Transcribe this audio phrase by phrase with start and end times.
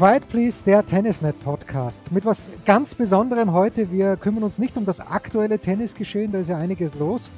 [0.00, 2.10] Quiet Please, der Tennisnet Podcast.
[2.10, 3.92] Mit was ganz Besonderem heute.
[3.92, 7.30] Wir kümmern uns nicht um das aktuelle Tennisgeschehen, da ist ja einiges los,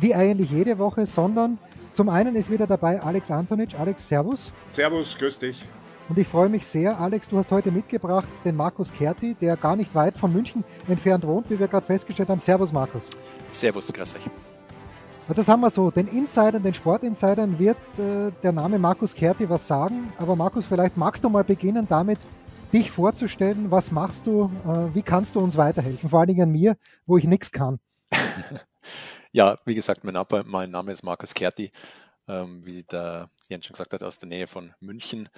[0.00, 1.56] wie eigentlich jede Woche, sondern
[1.94, 3.70] zum einen ist wieder dabei Alex Antonic.
[3.80, 4.52] Alex, Servus.
[4.68, 5.64] Servus, grüß dich.
[6.10, 9.74] Und ich freue mich sehr, Alex, du hast heute mitgebracht den Markus Kerti, der gar
[9.74, 12.40] nicht weit von München entfernt wohnt, wie wir gerade festgestellt haben.
[12.40, 13.08] Servus, Markus.
[13.50, 14.49] Servus, grüß euch.
[15.30, 19.64] Also sagen wir so, den Insidern, den Sportinsidern wird äh, der Name Markus Kerti was
[19.64, 20.12] sagen.
[20.18, 22.18] Aber Markus, vielleicht magst du mal beginnen damit,
[22.72, 23.70] dich vorzustellen.
[23.70, 24.50] Was machst du?
[24.66, 26.10] Äh, wie kannst du uns weiterhelfen?
[26.10, 27.78] Vor allen Dingen an mir, wo ich nichts kann.
[29.30, 31.70] ja, wie gesagt, mein Name, mein Name ist Markus Kerti.
[32.26, 35.28] Ähm, wie der Jens schon gesagt hat, aus der Nähe von München.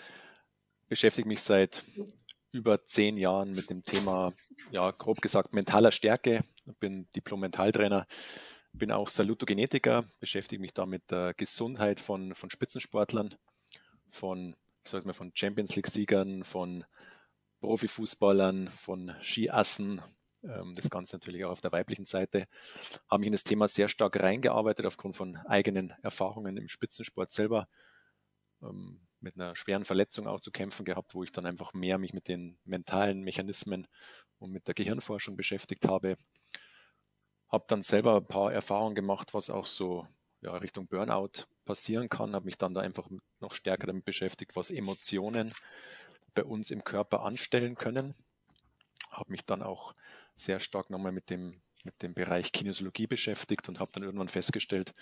[0.89, 1.85] Beschäftige mich seit
[2.51, 4.33] über zehn Jahren mit dem Thema,
[4.71, 6.45] ja, grob gesagt, mentaler Stärke.
[6.81, 8.07] Bin Diplom-Mentaltrainer
[8.73, 13.35] bin auch Salutogenetiker, beschäftige mich da mit der Gesundheit von, von Spitzensportlern,
[14.11, 16.85] von, ich sag mal, von Champions League-Siegern, von
[17.61, 20.01] Profifußballern, von Skiassen,
[20.43, 22.47] ähm, das Ganze natürlich auch auf der weiblichen Seite,
[23.09, 27.69] habe mich in das Thema sehr stark reingearbeitet aufgrund von eigenen Erfahrungen im Spitzensport selber,
[28.63, 32.13] ähm, mit einer schweren Verletzung auch zu kämpfen gehabt, wo ich dann einfach mehr mich
[32.13, 33.87] mit den mentalen Mechanismen
[34.39, 36.17] und mit der Gehirnforschung beschäftigt habe
[37.53, 40.09] habe dann selber ein paar Erfahrungen gemacht, was auch so
[40.41, 42.35] ja, Richtung Burnout passieren kann.
[42.35, 43.09] Habe mich dann da einfach
[43.41, 45.53] noch stärker damit beschäftigt, was Emotionen
[46.35, 48.15] bei uns im Körper anstellen können.
[49.11, 49.95] Habe mich dann auch
[50.35, 54.95] sehr stark nochmal mit dem, mit dem Bereich Kinesiologie beschäftigt und habe dann irgendwann festgestellt,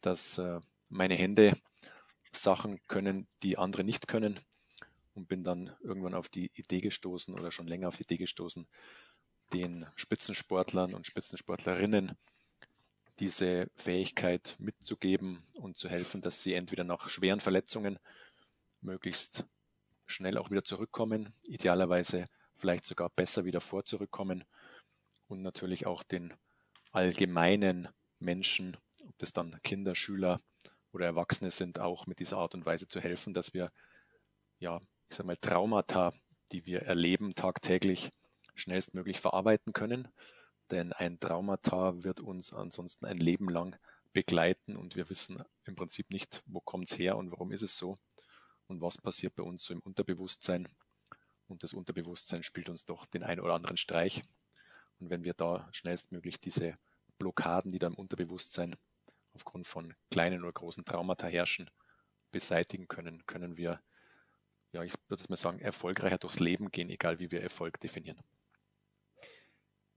[0.00, 1.56] dass äh, meine Hände
[2.32, 4.40] Sachen können, die andere nicht können.
[5.14, 8.66] Und bin dann irgendwann auf die Idee gestoßen oder schon länger auf die Idee gestoßen,
[9.54, 12.18] den Spitzensportlern und Spitzensportlerinnen
[13.20, 18.00] diese Fähigkeit mitzugeben und zu helfen, dass sie entweder nach schweren Verletzungen
[18.80, 19.46] möglichst
[20.06, 22.26] schnell auch wieder zurückkommen, idealerweise
[22.56, 24.44] vielleicht sogar besser wieder vor zurückkommen
[25.28, 26.34] und natürlich auch den
[26.90, 27.88] allgemeinen
[28.18, 28.76] Menschen,
[29.06, 30.40] ob das dann Kinder, Schüler
[30.92, 33.70] oder Erwachsene sind, auch mit dieser Art und Weise zu helfen, dass wir
[34.58, 36.12] ja, ich sag mal Traumata,
[36.50, 38.10] die wir erleben tagtäglich,
[38.54, 40.08] schnellstmöglich verarbeiten können.
[40.70, 43.76] Denn ein Traumata wird uns ansonsten ein Leben lang
[44.12, 47.76] begleiten und wir wissen im Prinzip nicht, wo kommt es her und warum ist es
[47.76, 47.98] so
[48.66, 50.68] und was passiert bei uns so im Unterbewusstsein.
[51.46, 54.22] Und das Unterbewusstsein spielt uns doch den einen oder anderen Streich.
[54.98, 56.78] Und wenn wir da schnellstmöglich diese
[57.18, 58.76] Blockaden, die da im Unterbewusstsein
[59.34, 61.70] aufgrund von kleinen oder großen Traumata herrschen,
[62.30, 63.80] beseitigen können, können wir,
[64.72, 68.22] ja, ich würde es mal sagen, erfolgreicher durchs Leben gehen, egal wie wir Erfolg definieren.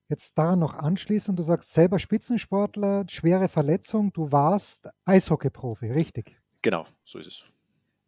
[0.09, 6.40] Jetzt daran noch anschließend, du sagst selber Spitzensportler, schwere Verletzung, du warst Eishockey-Profi, richtig?
[6.62, 7.45] Genau, so ist es.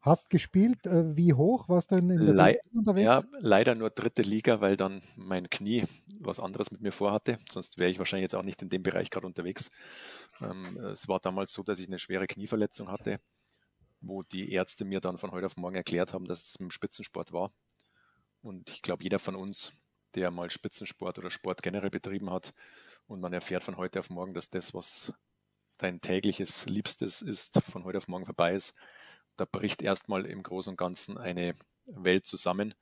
[0.02, 3.06] Hast gespielt, äh, wie hoch warst du in, in der Le unterwegs?
[3.06, 5.84] Ja, leider nur dritte Liga, weil dann mein Knie
[6.22, 7.38] was anderes mit mir vorhatte.
[7.50, 9.70] Sonst wäre ich wahrscheinlich jetzt auch nicht in dem Bereich gerade unterwegs.
[10.40, 13.20] Ähm, es war damals so, dass ich eine schwere Knieverletzung hatte,
[14.00, 17.34] wo die Ärzte mir dann von heute auf morgen erklärt haben, dass es dem Spitzensport
[17.34, 17.52] war.
[18.42, 19.74] Und ich glaube, jeder von uns
[20.16, 22.53] der mal Spitzensport oder Sport generell betrieben hat
[23.08, 25.14] und man erfährt von heute auf morgen, dass das, was
[25.78, 28.78] dein tägliches Liebstes ist, von heute auf morgen vorbei ist,
[29.36, 31.53] da bricht erstmal im Großen und Ganzen eine
[31.85, 32.76] Welt zusammen.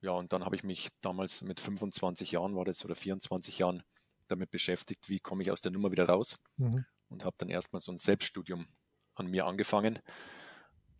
[0.00, 3.82] Ja, und dann habe ich mich damals mit 25 Jahren war das oder 24 Jahren
[4.28, 6.84] damit beschäftigt, wie komme ich aus der Nummer wieder raus mhm.
[7.08, 8.66] und habe dann erstmal so ein Selbststudium
[9.14, 9.98] an mir angefangen.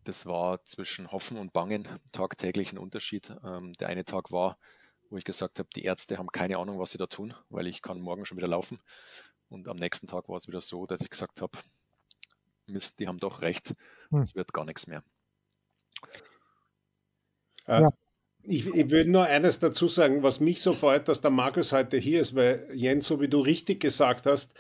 [0.05, 3.35] Das war zwischen Hoffen und Bangen tagtäglich ein Unterschied.
[3.45, 4.59] Ähm, der eine Tag war,
[5.11, 7.83] wo ich gesagt habe, die Ärzte haben keine Ahnung, was sie da tun, weil ich
[7.83, 8.79] kann morgen schon wieder laufen.
[9.49, 11.59] Und am nächsten Tag war es wieder so, dass ich gesagt habe,
[12.67, 13.75] Mist, die haben doch recht,
[14.11, 14.23] hm.
[14.23, 15.03] es wird gar nichts mehr.
[17.67, 17.91] Äh, ja.
[18.45, 21.99] Ich, ich würde nur eines dazu sagen, was mich so freut, dass der Markus heute
[21.99, 24.55] hier ist, weil Jens, so wie du richtig gesagt hast,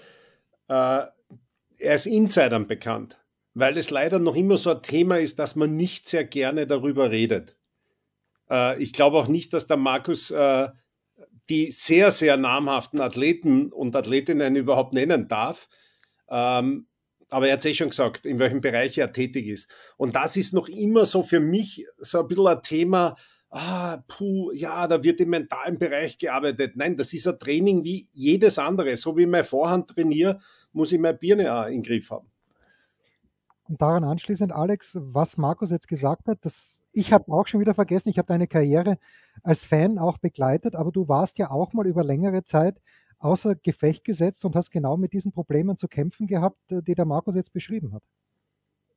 [0.68, 1.06] äh,
[1.78, 3.16] er ist Insidern bekannt.
[3.54, 7.10] weil es leider noch immer so ein Thema ist, dass man nicht sehr gerne darüber
[7.10, 7.56] redet.
[8.50, 10.68] Äh, ich glaube auch nicht, dass der Markus äh,
[11.48, 15.68] die sehr, sehr namhaften Athleten und Athletinnen überhaupt nennen darf.
[16.28, 16.86] Ähm,
[17.30, 19.70] aber er hat es eh schon gesagt, in welchem Bereich er tätig ist.
[19.96, 23.16] Und das ist noch immer so für mich so ein bisschen ein Thema,
[23.50, 26.76] ah, puh, ja, da wird im mentalen Bereich gearbeitet.
[26.76, 28.96] Nein, das ist ein Training wie jedes andere.
[28.96, 30.40] So wie ich meine Vorhand trainiere,
[30.72, 32.30] muss ich meine Birne auch in den Griff haben.
[33.68, 37.74] Und daran anschließend, Alex, was Markus jetzt gesagt hat, das, ich habe auch schon wieder
[37.74, 38.98] vergessen, ich habe deine Karriere
[39.42, 42.80] als Fan auch begleitet, aber du warst ja auch mal über längere Zeit
[43.18, 47.04] außer Gefecht gesetzt und hast genau mit diesen Problemen zu kämpfen gehabt, äh, die der
[47.04, 48.02] Markus jetzt beschrieben hat.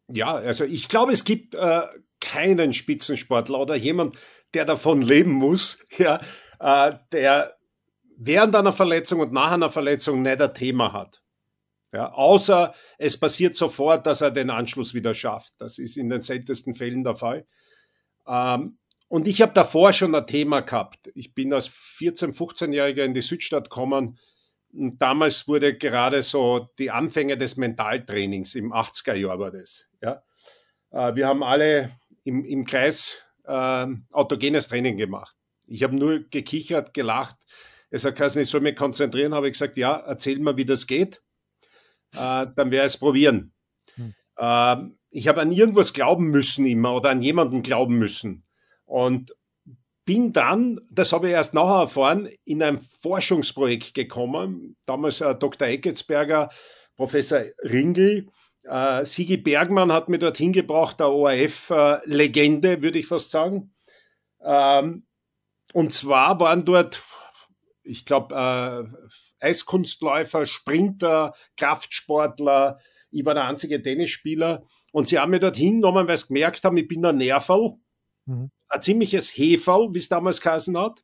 [0.07, 1.81] Ja, also ich glaube, es gibt äh,
[2.19, 4.17] keinen Spitzensportler oder jemand,
[4.53, 6.21] der davon leben muss, ja,
[6.59, 7.55] äh, der
[8.17, 11.21] während einer Verletzung und nach einer Verletzung nicht ein Thema hat.
[11.91, 15.53] Ja, außer es passiert sofort, dass er den Anschluss wieder schafft.
[15.59, 17.45] Das ist in den seltensten Fällen der Fall.
[18.27, 18.77] Ähm,
[19.07, 21.11] und ich habe davor schon ein Thema gehabt.
[21.13, 24.17] Ich bin als 14-, 15-Jähriger in die Südstadt gekommen.
[24.73, 29.89] Und damals wurde gerade so die Anfänge des Mentaltrainings im 80er Jahr war das.
[30.01, 30.23] Ja.
[30.91, 31.91] Äh, wir haben alle
[32.23, 35.35] im, im Kreis äh, autogenes Training gemacht.
[35.67, 37.37] Ich habe nur gekichert, gelacht.
[37.89, 40.87] Es hat geheißen, ich soll mich konzentrieren, habe ich gesagt, ja, erzähl mir, wie das
[40.87, 41.21] geht.
[42.15, 43.53] Äh, dann werde ich es probieren.
[43.95, 44.13] Hm.
[44.37, 44.75] Äh,
[45.13, 48.43] ich habe an irgendwas glauben müssen immer oder an jemanden glauben müssen.
[48.85, 49.35] Und
[50.05, 54.75] bin dann, das habe ich erst nachher erfahren, in ein Forschungsprojekt gekommen.
[54.85, 55.67] Damals äh, Dr.
[55.67, 56.49] Ecketsberger,
[56.95, 58.27] Professor Ringel,
[58.63, 63.73] äh, Sigi Bergmann hat mir dorthin gebracht, der ORF-Legende, würde ich fast sagen.
[64.41, 65.05] Ähm,
[65.73, 67.01] und zwar waren dort,
[67.83, 72.79] ich glaube, äh, Eiskunstläufer, Sprinter, Kraftsportler.
[73.13, 74.63] Ich war der einzige Tennisspieler.
[74.91, 77.75] Und sie haben mir dorthin genommen, weil sie gemerkt haben, ich bin ein Nerval.
[78.25, 81.03] Mhm ein ziemliches Heferl, wie es damals geheißen hat,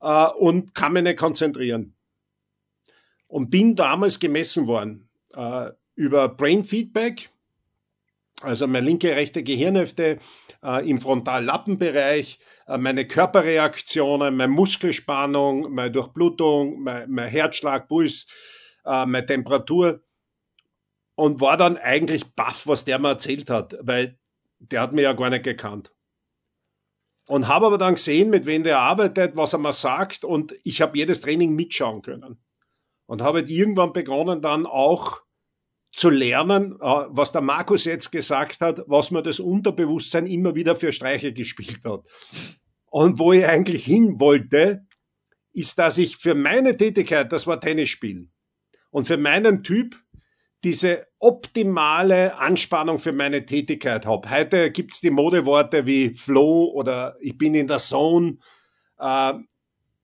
[0.00, 1.96] äh, und kann mich nicht konzentrieren.
[3.28, 7.30] Und bin damals gemessen worden äh, über Brain Feedback,
[8.42, 10.18] also meine linke, rechte Gehirnhälfte
[10.62, 18.26] äh, im Frontallappenbereich, äh, meine Körperreaktionen, meine Muskelspannung, meine Durchblutung, mein, mein Herzschlag, Puls,
[18.84, 20.03] äh, meine Temperatur
[21.14, 24.18] und war dann eigentlich baff, was der mir erzählt hat, weil
[24.58, 25.92] der hat mir ja gar nicht gekannt.
[27.26, 30.82] Und habe aber dann gesehen, mit wem der arbeitet, was er mir sagt und ich
[30.82, 32.38] habe jedes Training mitschauen können.
[33.06, 35.22] Und habe irgendwann begonnen dann auch
[35.92, 40.74] zu lernen, äh, was der Markus jetzt gesagt hat, was mir das Unterbewusstsein immer wieder
[40.74, 42.04] für Streiche gespielt hat.
[42.90, 44.86] Und wo ich eigentlich hin wollte,
[45.52, 48.32] ist, dass ich für meine Tätigkeit, das war Tennis spielen,
[48.90, 49.96] und für meinen Typ
[50.64, 54.30] diese optimale Anspannung für meine Tätigkeit habe.
[54.30, 58.38] Heute gibt's die Modeworte wie Flow oder ich bin in der Zone.
[58.98, 59.34] Äh,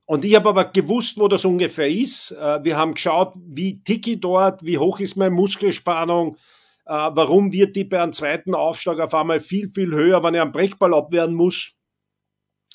[0.04, 2.32] und ich habe aber gewusst, wo das ungefähr ist.
[2.32, 6.36] Äh, wir haben geschaut, wie ticke ich dort, wie hoch ist meine Muskelspannung,
[6.84, 10.40] äh, warum wird die bei einem zweiten Aufschlag auf einmal viel, viel höher, wenn ich
[10.40, 11.72] einen Brechball abwehren muss,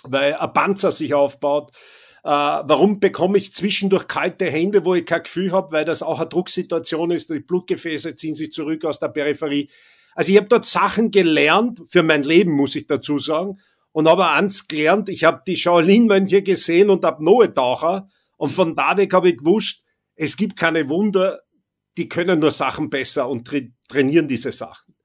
[0.04, 1.72] weil ein Panzer sich aufbaut.
[2.26, 6.20] Äh, warum bekomme ich zwischendurch kalte Hände, wo ich kein Gefühl habe, weil das auch
[6.20, 9.70] eine Drucksituation ist, die Blutgefäße ziehen sich zurück aus der Peripherie.
[10.16, 13.60] Also ich habe dort Sachen gelernt, für mein Leben muss ich dazu sagen,
[13.92, 19.14] und habe eins gelernt, ich habe die Shaolin-Mönche gesehen und Apnoe-Taucher und von da weg
[19.14, 19.84] habe ich gewusst,
[20.16, 21.42] es gibt keine Wunder,
[21.96, 24.96] die können nur Sachen besser und tra trainieren diese Sachen.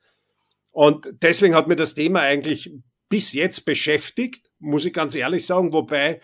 [0.71, 2.73] Und deswegen hat mir das Thema eigentlich
[3.11, 6.23] bis jetzt beschäftigt, muss ich ganz ehrlich sagen, wobei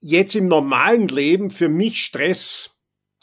[0.00, 2.76] jetzt im normalen Leben für mich Stress,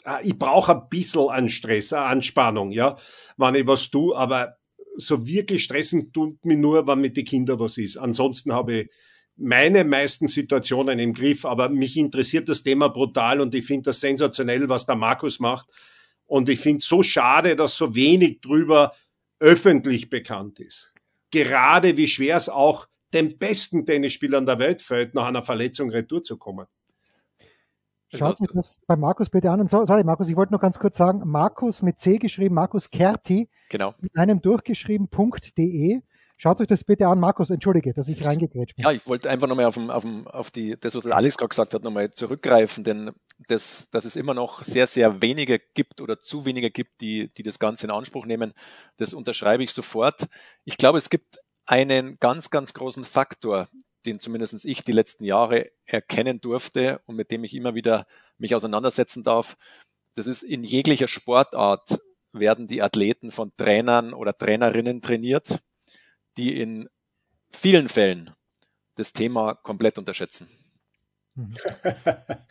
[0.04, 2.96] äh, ich brauche ein bisschen an Stress, an Anspannung, ja,
[3.36, 4.56] wenn ich was tue, aber
[4.96, 7.96] so wirklich stressen tut mir nur, wenn mit den Kindern was ist.
[7.98, 8.90] Ansonsten habe ich
[9.36, 14.00] meine meisten Situationen im Griff, aber mich interessiert das Thema brutal und ich finde das
[14.00, 15.68] sensationell, was der Markus macht.
[16.24, 18.94] Und ich finde es so schade, dass so wenig drüber
[19.38, 20.94] öffentlich bekannt ist.
[21.30, 26.22] Gerade wie schwer es auch den besten Tennisspielern der Welt fällt, nach einer Verletzung retour
[26.22, 26.66] zu kommen.
[28.14, 29.60] Schaut euch das bei Markus bitte an.
[29.60, 32.90] Und so, sorry, Markus, ich wollte noch ganz kurz sagen, Markus mit C geschrieben, Markus
[32.90, 33.94] Kerti, genau.
[34.00, 36.02] mit einem durchgeschrieben.de.
[36.38, 37.18] Schaut euch das bitte an.
[37.18, 38.84] Markus, entschuldige, dass ich reingekrätscht bin.
[38.84, 41.82] Ja, ich wollte einfach nochmal auf, auf, auf die, das, was Alex gerade gesagt hat,
[41.82, 43.10] nochmal zurückgreifen, denn
[43.48, 47.42] das, dass es immer noch sehr, sehr wenige gibt oder zu wenige gibt, die, die
[47.42, 48.52] das Ganze in Anspruch nehmen,
[48.98, 50.28] das unterschreibe ich sofort.
[50.64, 53.68] Ich glaube, es gibt einen ganz, ganz großen Faktor,
[54.06, 58.06] den zumindest ich die letzten Jahre erkennen durfte und mit dem ich immer wieder
[58.38, 59.56] mich auseinandersetzen darf.
[60.14, 61.98] Das ist in jeglicher Sportart
[62.32, 65.58] werden die Athleten von Trainern oder Trainerinnen trainiert,
[66.36, 66.88] die in
[67.50, 68.30] vielen Fällen
[68.94, 70.48] das Thema komplett unterschätzen.
[71.36, 71.54] Mhm.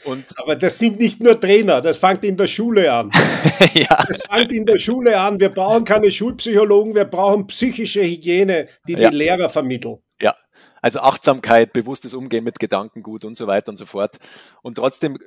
[0.06, 3.10] Und Aber das sind nicht nur Trainer, das fängt in der Schule an.
[3.74, 4.06] ja.
[4.08, 5.40] Das fängt in der Schule an.
[5.40, 9.10] Wir brauchen keine Schulpsychologen, wir brauchen psychische Hygiene, die ja.
[9.10, 9.98] die Lehrer vermitteln.
[10.22, 10.36] Ja,
[10.82, 14.18] also Achtsamkeit, bewusstes Umgehen mit Gedankengut und so weiter und so fort.
[14.62, 15.18] Und trotzdem,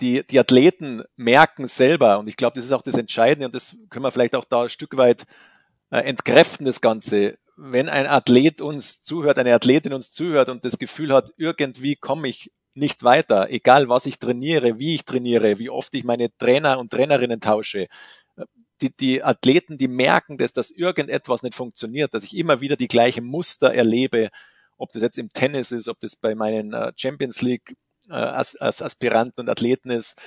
[0.00, 3.76] die, die Athleten merken selber, und ich glaube, das ist auch das Entscheidende, und das
[3.90, 5.24] können wir vielleicht auch da ein Stück weit
[5.90, 7.38] äh, entkräften, das Ganze.
[7.56, 12.28] Wenn ein Athlet uns zuhört, eine Athletin uns zuhört und das Gefühl hat, irgendwie komme
[12.28, 16.78] ich nicht weiter, egal was ich trainiere, wie ich trainiere, wie oft ich meine Trainer
[16.78, 17.88] und Trainerinnen tausche.
[18.80, 22.88] Die, die Athleten, die merken, dass das irgendetwas nicht funktioniert, dass ich immer wieder die
[22.88, 24.30] gleichen Muster erlebe,
[24.76, 27.76] ob das jetzt im Tennis ist, ob das bei meinen äh, Champions League
[28.08, 30.20] äh, als, als Aspiranten und Athleten ist,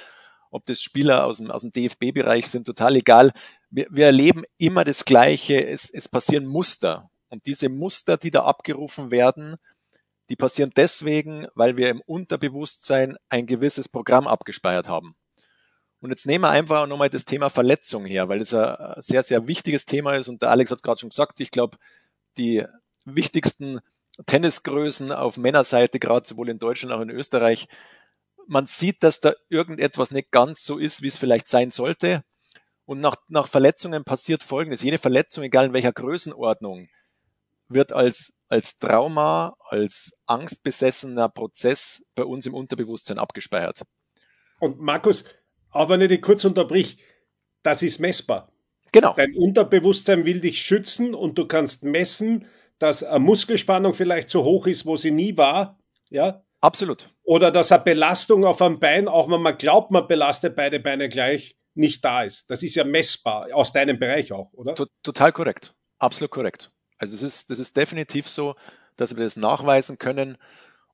[0.50, 3.32] ob das Spieler aus dem, aus dem DFB-Bereich sind, total egal.
[3.70, 7.10] Wir, wir erleben immer das Gleiche, es, es passieren Muster.
[7.30, 9.58] Und diese Muster, die da abgerufen werden,
[10.30, 15.16] die passieren deswegen, weil wir im Unterbewusstsein ein gewisses Programm abgespeichert haben.
[16.00, 19.48] Und jetzt nehmen wir einfach nochmal das Thema Verletzung her, weil es ein sehr, sehr
[19.48, 20.28] wichtiges Thema ist.
[20.28, 21.78] Und der Alex hat es gerade schon gesagt, ich glaube,
[22.38, 22.66] die
[23.06, 23.80] wichtigsten
[24.26, 27.68] Tennisgrößen auf Männerseite, gerade sowohl in Deutschland als auch in Österreich,
[28.48, 32.24] man sieht, dass da irgendetwas nicht ganz so ist, wie es vielleicht sein sollte.
[32.86, 34.82] Und nach, nach Verletzungen passiert Folgendes.
[34.82, 36.88] Jede Verletzung, egal in welcher Größenordnung,
[37.70, 43.84] wird als, als Trauma, als angstbesessener Prozess bei uns im Unterbewusstsein abgespeichert.
[44.60, 45.26] Und Markus,
[45.72, 46.98] auch wenn ich dich kurz unterbrich,
[47.64, 48.52] das ist messbar.
[48.92, 49.14] Genau.
[49.16, 52.48] Dein Unterbewusstsein will dich schützen und du kannst messen,
[52.80, 55.80] dass eine Muskelspannung vielleicht so hoch ist, wo sie nie war.
[56.10, 56.44] Ja.
[56.62, 57.10] Absolut.
[57.24, 61.10] Oder dass eine Belastung auf einem Bein, auch wenn man glaubt, man belastet beide Beine
[61.10, 62.50] gleich, nicht da ist.
[62.50, 64.74] Das ist ja messbar, aus deinem Bereich auch, oder?
[65.04, 65.76] Total korrekt.
[66.00, 66.72] Absolut korrekt.
[66.98, 68.56] Also es ist, das ist definitiv so,
[68.96, 70.38] dass wir das nachweisen können.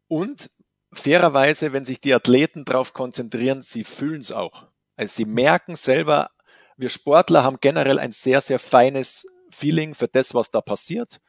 [0.07, 0.49] Und
[0.91, 4.67] fairerweise, wenn sich die Athleten darauf konzentrieren, sie fühlen es auch.
[4.95, 6.29] Also sie merken selber,
[6.77, 11.19] wir Sportler haben generell ein sehr, sehr feines Feeling für das, was da passiert.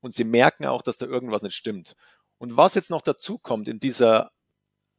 [0.00, 1.94] Und sie merken auch, dass da irgendwas nicht stimmt.
[2.38, 4.30] Und was jetzt noch dazu kommt in dieser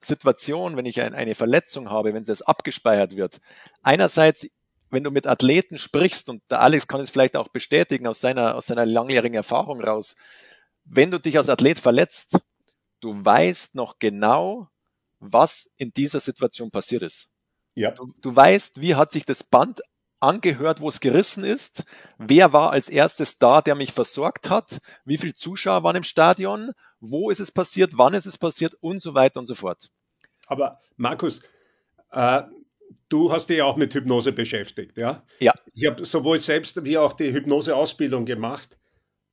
[0.06, 3.40] Situation, wenn ich ein, eine Verletzung habe, wenn das abgespeichert wird.
[3.82, 4.48] Einerseits
[4.94, 8.56] wenn du mit Athleten sprichst, und der Alex kann es vielleicht auch bestätigen aus seiner,
[8.56, 10.16] aus seiner langjährigen Erfahrung raus,
[10.86, 12.40] wenn du dich als Athlet verletzt,
[13.00, 14.70] du weißt noch genau,
[15.20, 17.30] was in dieser Situation passiert ist.
[17.76, 17.92] Ja.
[17.92, 19.82] Du, du weißt, wie hat sich das Band
[20.20, 21.86] angehört, wo es gerissen ist,
[22.18, 26.72] wer war als erstes da, der mich versorgt hat, wie viele Zuschauer waren im Stadion,
[27.00, 29.90] wo ist es passiert, wann ist es passiert und so weiter und so fort.
[30.48, 31.42] Aber Markus,
[32.12, 32.44] äh,
[33.10, 35.24] du hast dich auch mit Hypnose beschäftigt, ja?
[35.40, 35.54] Ja.
[35.74, 38.78] Ich habe sowohl selbst wie auch die Hypnoseausbildung gemacht.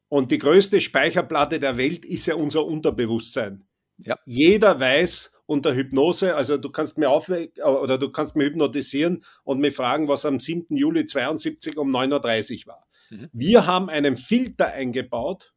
[0.08, 3.64] Und die größte Speicherplatte der Welt ist ja unser Unterbewusstsein.
[3.98, 4.18] Ja.
[4.24, 9.72] Jeder weiß unter Hypnose, also du kannst mir oder du kannst mir hypnotisieren und mir
[9.72, 10.76] fragen, was am 7.
[10.76, 12.86] Juli 72 um 9.30 Uhr war.
[13.10, 13.28] Mhm.
[13.32, 15.52] Wir haben einen Filter eingebaut,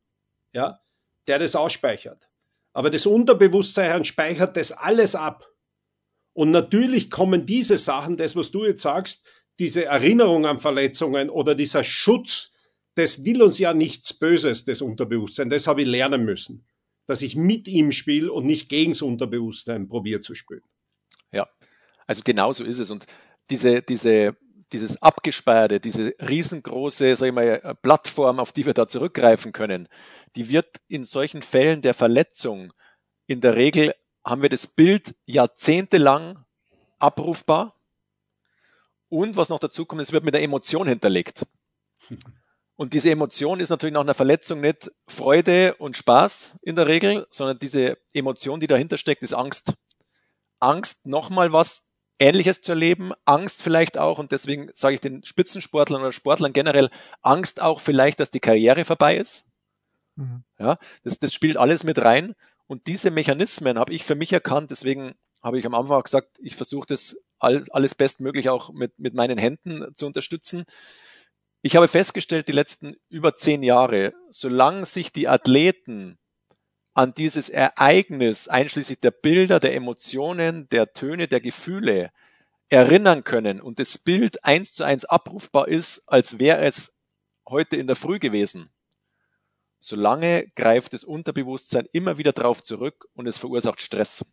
[0.52, 0.80] ja,
[1.28, 2.30] der das ausspeichert.
[2.74, 5.48] Aber das Unterbewusstsein speichert das alles ab.
[6.34, 9.26] Und natürlich kommen diese Sachen, das, was du jetzt sagst,
[9.60, 12.52] diese Erinnerung an Verletzungen oder dieser Schutz,
[12.96, 15.50] das will uns ja nichts Böses, das Unterbewusstsein.
[15.50, 16.66] Das habe ich lernen müssen,
[17.06, 20.64] dass ich mit ihm spiele und nicht gegen das Unterbewusstsein probiere zu spielen.
[21.32, 21.48] Ja,
[22.08, 22.90] also genau so ist es.
[22.90, 23.06] Und
[23.50, 24.36] diese, diese,
[24.72, 29.88] dieses abgespeierte, diese riesengroße, sag ich mal, Plattform, auf die wir da zurückgreifen können,
[30.36, 32.74] die wird in solchen Fällen der Verletzung
[33.28, 36.44] in der Regel haben wir das Bild jahrzehntelang
[37.00, 37.76] abrufbar.
[39.10, 41.46] Und was noch dazu kommt, es wird mit der Emotion hinterlegt.
[42.76, 47.28] Und diese Emotion ist natürlich nach einer Verletzung nicht Freude und Spaß in der Regel,
[47.30, 49.76] sondern diese Emotion, die dahinter steckt, ist Angst.
[50.60, 51.90] Angst, nochmal was
[52.20, 56.90] Ähnliches zu erleben, Angst vielleicht auch, und deswegen sage ich den Spitzensportlern oder Sportlern generell,
[57.22, 59.52] Angst auch vielleicht, dass die Karriere vorbei ist.
[60.16, 60.44] Mhm.
[60.58, 62.34] Ja, das, das spielt alles mit rein.
[62.74, 65.14] Und diese Mechanismen habe ich für mich erkannt, deswegen
[65.44, 69.38] habe ich am Anfang gesagt, ich versuche das alles, alles bestmöglich auch mit, mit meinen
[69.38, 70.66] Händen zu unterstützen.
[71.62, 76.18] Ich habe festgestellt, die letzten über zehn Jahre, solange sich die Athleten
[76.96, 82.10] an dieses Ereignis, einschließlich der Bilder, der Emotionen, der Töne, der Gefühle,
[82.70, 86.98] erinnern können und das Bild eins zu eins abrufbar ist, als wäre es
[87.48, 88.73] heute in der Früh gewesen,
[89.86, 94.26] Solange greift das Unterbewusstsein immer wieder drauf zurück und es verursacht Stress.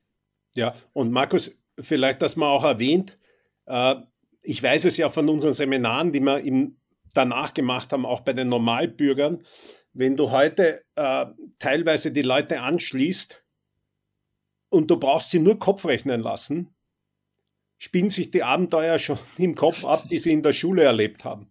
[0.54, 3.19] Ja, und Markus, vielleicht, dass man auch erwähnt,
[3.66, 3.97] äh,
[4.42, 6.78] ich weiß es ja von unseren Seminaren, die wir im,
[7.14, 9.45] danach gemacht haben, auch bei den Normalbürgern,
[9.92, 11.26] wenn du heute äh,
[11.59, 13.42] teilweise die Leute anschließt
[14.69, 16.73] und du brauchst sie nur Kopf rechnen lassen,
[17.76, 21.50] spielen sich die Abenteuer schon im Kopf ab, die sie in der Schule erlebt haben.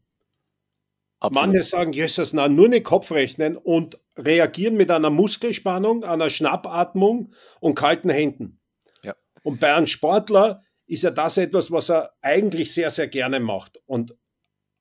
[1.20, 1.54] Absolut.
[1.54, 7.76] Manche sagen, Jesus, na, nur eine Kopfrechnen und reagieren mit einer Muskelspannung, einer Schnappatmung und
[7.76, 8.62] kalten Händen.
[9.04, 9.16] Ja.
[9.44, 13.80] Und bei einem Sportler ist ja das etwas, was er eigentlich sehr, sehr gerne macht.
[13.86, 14.18] Und,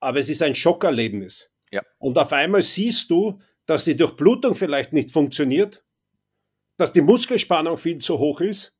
[0.00, 1.50] aber es ist ein Schockerlebnis.
[1.72, 1.82] Ja.
[1.98, 5.84] Und auf einmal siehst du, dass die Durchblutung vielleicht nicht funktioniert,
[6.78, 8.78] dass die Muskelspannung viel zu hoch ist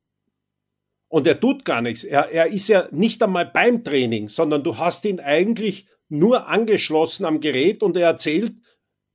[1.09, 2.03] und er tut gar nichts.
[2.03, 7.25] Er, er ist ja nicht einmal beim Training, sondern du hast ihn eigentlich nur angeschlossen
[7.25, 8.53] am Gerät und er erzählt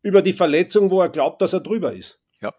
[0.02, 2.20] über die Verletzung, wo er glaubt, dass er drüber ist.
[2.40, 2.52] Ja.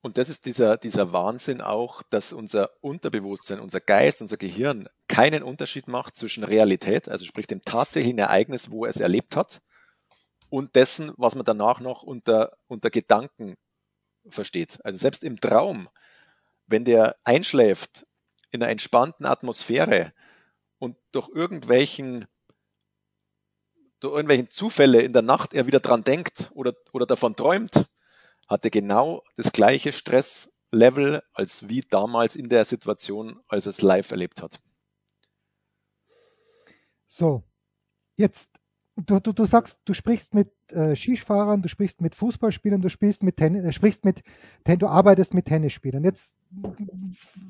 [0.00, 5.42] Und das ist dieser, dieser Wahnsinn auch, dass unser Unterbewusstsein, unser Geist, unser Gehirn keinen
[5.42, 9.62] Unterschied macht zwischen Realität, also sprich dem tatsächlichen Ereignis, wo er es erlebt hat,
[10.50, 13.56] und dessen, was man danach noch unter, unter Gedanken
[14.28, 14.78] versteht.
[14.84, 15.88] Also selbst im Traum,
[16.66, 18.06] wenn der einschläft
[18.50, 20.12] in einer entspannten Atmosphäre
[20.78, 22.26] und durch irgendwelchen
[24.04, 27.86] durch irgendwelchen Zufälle in der Nacht er wieder dran denkt oder, oder davon träumt,
[28.46, 33.80] hat er genau das gleiche Stresslevel als wie damals in der Situation, als er es
[33.80, 34.60] live erlebt hat.
[37.06, 37.44] So,
[38.16, 38.50] jetzt
[38.96, 43.22] du, du, du sagst, du sprichst mit äh, Skifahrern, du sprichst mit Fußballspielern, du spielst
[43.22, 44.22] mit Tennis, äh, sprichst mit,
[44.64, 46.04] du arbeitest mit Tennisspielern.
[46.04, 46.34] Jetzt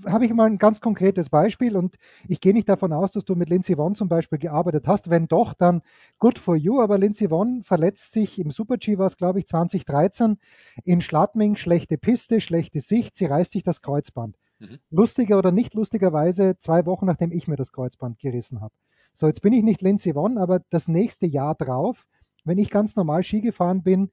[0.06, 1.96] habe ich mal ein ganz konkretes Beispiel und
[2.26, 5.10] ich gehe nicht davon aus, dass du mit Lindsey Vonn zum Beispiel gearbeitet hast.
[5.10, 5.82] Wenn doch, dann
[6.18, 6.80] good for you.
[6.80, 10.38] Aber Lindsey Vonn verletzt sich im Super-G, war es glaube ich 2013,
[10.84, 14.36] in Schladming, schlechte Piste, schlechte Sicht, sie reißt sich das Kreuzband.
[14.58, 14.78] Mhm.
[14.90, 18.74] Lustiger oder nicht lustigerweise, zwei Wochen nachdem ich mir das Kreuzband gerissen habe.
[19.14, 22.04] So, jetzt bin ich nicht Lindsay Vonn, aber das nächste Jahr drauf,
[22.44, 24.10] wenn ich ganz normal Ski gefahren bin,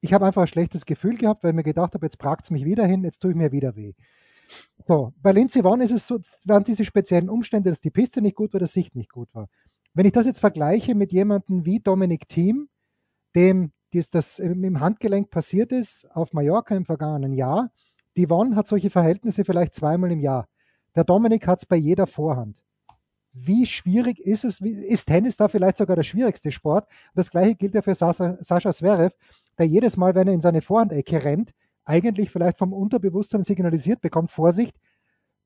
[0.00, 2.64] ich habe einfach ein schlechtes Gefühl gehabt, weil mir gedacht habe, jetzt pragt es mich
[2.64, 3.92] wieder hin, jetzt tue ich mir wieder weh.
[4.84, 8.34] So, bei Lindsay Vonn ist es so, waren diese speziellen Umstände, dass die Piste nicht
[8.34, 9.48] gut war, dass Sicht nicht gut war.
[9.94, 12.68] Wenn ich das jetzt vergleiche mit jemandem wie Dominik Thiem,
[13.36, 17.70] dem das, das im Handgelenk passiert ist, auf Mallorca im vergangenen Jahr,
[18.16, 20.48] die Vonn hat solche Verhältnisse vielleicht zweimal im Jahr.
[20.96, 22.64] Der Dominik hat es bei jeder Vorhand
[23.32, 26.88] wie schwierig ist es, ist Tennis da vielleicht sogar der schwierigste Sport?
[27.14, 29.14] Das gleiche gilt ja für Sascha, Sascha Zverev,
[29.58, 31.52] der jedes Mal, wenn er in seine Vorhandecke rennt,
[31.84, 34.76] eigentlich vielleicht vom Unterbewusstsein signalisiert bekommt, Vorsicht,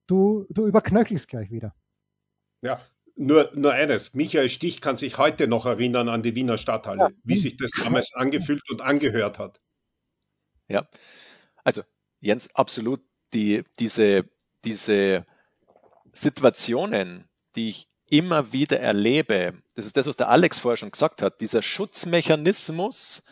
[0.07, 1.75] du, du überknöchelst gleich wieder.
[2.63, 2.81] Ja,
[3.17, 7.11] nur, nur eines, Michael Stich kann sich heute noch erinnern an die Wiener Stadthalle, ja.
[7.23, 9.61] wie sich das damals angefühlt und angehört hat.
[10.69, 10.87] Ja,
[11.63, 11.83] also
[12.21, 14.25] Jens, absolut die, diese,
[14.65, 15.27] diese
[16.13, 21.23] Situationen, die ich immer wieder erlebe, das ist das, was der Alex vorher schon gesagt
[21.23, 23.25] hat, dieser Schutzmechanismus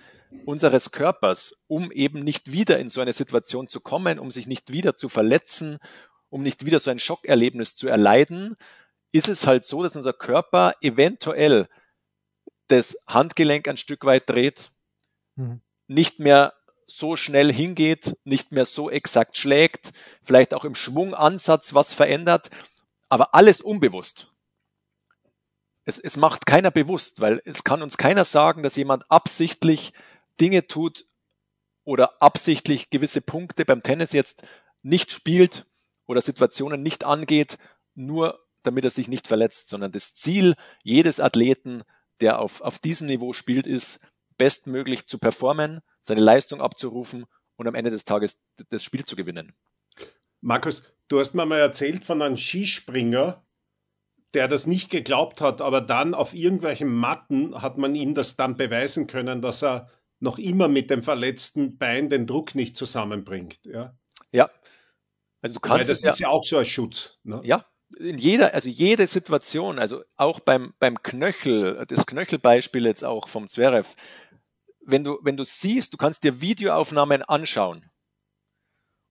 [0.46, 4.72] unseres Körpers, um eben nicht wieder in so eine Situation zu kommen, um sich nicht
[4.72, 5.78] wieder zu verletzen,
[6.30, 8.56] um nicht wieder so ein Schockerlebnis zu erleiden,
[9.12, 11.68] ist es halt so, dass unser Körper eventuell
[12.68, 14.70] das Handgelenk ein Stück weit dreht,
[15.37, 15.61] mhm.
[15.87, 16.54] nicht mehr
[16.87, 22.50] so schnell hingeht, nicht mehr so exakt schlägt, vielleicht auch im Schwungansatz was verändert
[23.12, 24.33] aber alles unbewusst.
[25.85, 29.92] Es, es macht keiner bewusst, weil es kann uns keiner sagen, dass jemand absichtlich
[30.40, 31.05] Dinge tut
[31.85, 34.44] oder absichtlich gewisse Punkte beim Tennis jetzt
[34.81, 35.66] nicht spielt
[36.07, 37.59] oder Situationen nicht angeht,
[37.94, 41.83] nur damit er sich nicht verletzt, sondern das Ziel jedes Athleten,
[42.22, 44.01] der auf, auf diesem Niveau spielt, ist,
[44.38, 49.53] bestmöglich zu performen, seine Leistung abzurufen und am Ende des Tages das Spiel zu gewinnen.
[50.40, 53.44] Markus, Du hast mir mal erzählt von einem Skispringer,
[54.33, 58.57] der das nicht geglaubt hat, aber dann auf irgendwelchen Matten hat man ihm das dann
[58.57, 63.61] beweisen können, dass er noch immer mit dem verletzten Bein den Druck nicht zusammenbringt.
[63.66, 63.94] Ja.
[64.31, 64.48] Ja.
[65.42, 67.18] Also du kannst Weil das ist ja, ja auch so ein Schutz.
[67.25, 67.42] Ne?
[67.44, 67.66] Ja,
[67.98, 73.48] in jeder, also jede Situation, also auch beim, beim Knöchel, das Knöchelbeispiel jetzt auch vom
[73.48, 73.96] Zverev,
[74.81, 77.91] wenn du, wenn du siehst, du kannst dir Videoaufnahmen anschauen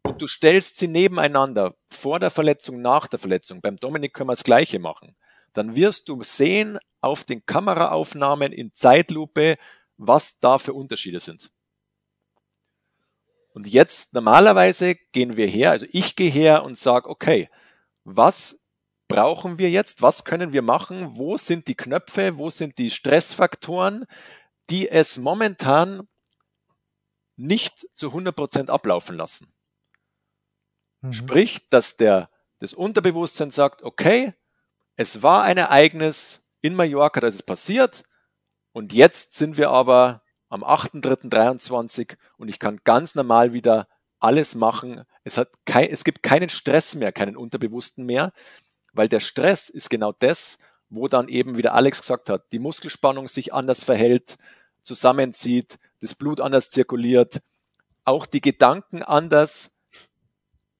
[0.03, 4.33] und du stellst sie nebeneinander, vor der Verletzung, nach der Verletzung, beim Dominik können wir
[4.33, 5.15] das Gleiche machen,
[5.53, 9.57] dann wirst du sehen auf den Kameraaufnahmen in Zeitlupe,
[9.97, 11.51] was da für Unterschiede sind.
[13.53, 17.49] Und jetzt normalerweise gehen wir her, also ich gehe her und sage, okay,
[18.03, 18.65] was
[19.07, 20.01] brauchen wir jetzt?
[20.01, 21.17] Was können wir machen?
[21.17, 22.37] Wo sind die Knöpfe?
[22.37, 24.05] Wo sind die Stressfaktoren,
[24.69, 26.07] die es momentan
[27.35, 29.53] nicht zu 100 Prozent ablaufen lassen?
[31.01, 31.13] Mhm.
[31.13, 34.33] Sprich, dass der, das Unterbewusstsein sagt, okay,
[34.95, 38.03] es war ein Ereignis, in Mallorca, da ist passiert.
[38.71, 43.87] Und jetzt sind wir aber am 8.3.23 und ich kann ganz normal wieder
[44.19, 45.03] alles machen.
[45.23, 48.31] Es, hat kein, es gibt keinen Stress mehr, keinen Unterbewussten mehr,
[48.93, 50.59] weil der Stress ist genau das,
[50.89, 54.37] wo dann eben, wie der Alex gesagt hat, die Muskelspannung sich anders verhält,
[54.83, 57.41] zusammenzieht, das Blut anders zirkuliert,
[58.03, 59.80] auch die Gedanken anders,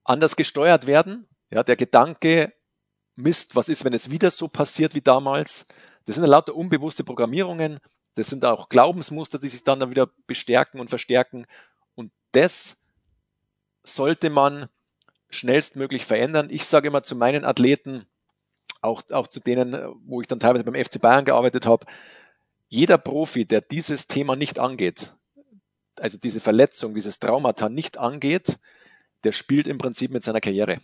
[0.04, 1.26] anders gesteuert werden.
[1.50, 2.52] Ja, der Gedanke,
[3.14, 5.66] Mist, was ist, wenn es wieder so passiert wie damals?
[6.06, 7.78] Das sind lauter unbewusste Programmierungen.
[8.14, 11.46] Das sind auch Glaubensmuster, die sich dann wieder bestärken und verstärken.
[11.94, 12.84] Und das
[13.84, 14.68] sollte man
[15.30, 16.48] schnellstmöglich verändern.
[16.50, 18.06] Ich sage immer zu meinen Athleten,
[18.80, 21.86] auch, auch zu denen, wo ich dann teilweise beim FC Bayern gearbeitet habe,
[22.68, 25.14] jeder Profi, der dieses Thema nicht angeht,
[26.00, 28.58] also diese Verletzung, dieses Traumata nicht angeht,
[29.24, 30.78] der spielt im Prinzip mit seiner Karriere.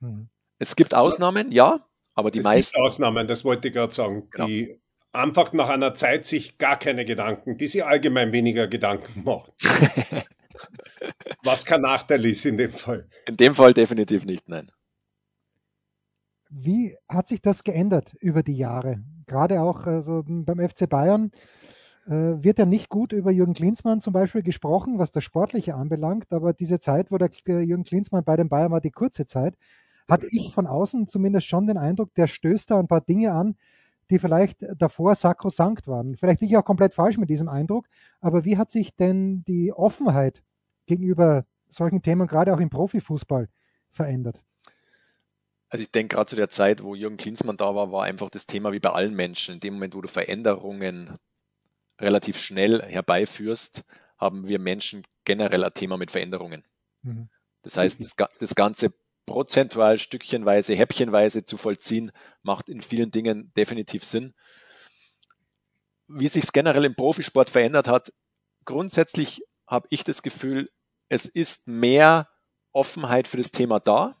[0.00, 0.28] Mhm.
[0.58, 2.74] Es gibt Ausnahmen, ja, aber die es meisten.
[2.74, 4.46] Gibt Ausnahmen, das wollte ich gerade sagen, genau.
[4.46, 4.80] die
[5.12, 9.52] einfach nach einer Zeit sich gar keine Gedanken, die sich allgemein weniger Gedanken machen.
[11.44, 13.08] Was kein Nachteil ist in dem Fall.
[13.26, 14.70] In dem Fall definitiv nicht, nein.
[16.50, 19.02] Wie hat sich das geändert über die Jahre?
[19.26, 21.30] Gerade auch also beim FC Bayern
[22.08, 26.54] wird ja nicht gut über Jürgen Klinsmann zum Beispiel gesprochen, was das Sportliche anbelangt, aber
[26.54, 29.56] diese Zeit, wo der Jürgen Klinsmann bei den Bayern war, die kurze Zeit,
[30.08, 33.56] hatte ich von außen zumindest schon den Eindruck, der stößt da ein paar Dinge an,
[34.10, 36.16] die vielleicht davor sakrosankt waren.
[36.16, 37.86] Vielleicht liege ich auch komplett falsch mit diesem Eindruck,
[38.22, 40.42] aber wie hat sich denn die Offenheit
[40.86, 43.50] gegenüber solchen Themen, gerade auch im Profifußball,
[43.90, 44.42] verändert?
[45.68, 48.46] Also ich denke, gerade zu der Zeit, wo Jürgen Klinsmann da war, war einfach das
[48.46, 49.56] Thema wie bei allen Menschen.
[49.56, 51.18] In dem Moment, wo du Veränderungen
[52.00, 53.84] relativ schnell herbeiführst,
[54.16, 56.64] haben wir Menschen generell ein Thema mit Veränderungen.
[57.02, 57.28] Mhm.
[57.62, 58.92] Das heißt, das, das Ganze
[59.26, 64.34] prozentual, stückchenweise, häppchenweise zu vollziehen, macht in vielen Dingen definitiv Sinn.
[66.06, 68.12] Wie sich es generell im Profisport verändert hat,
[68.64, 70.70] grundsätzlich habe ich das Gefühl,
[71.08, 72.28] es ist mehr
[72.72, 74.16] Offenheit für das Thema da.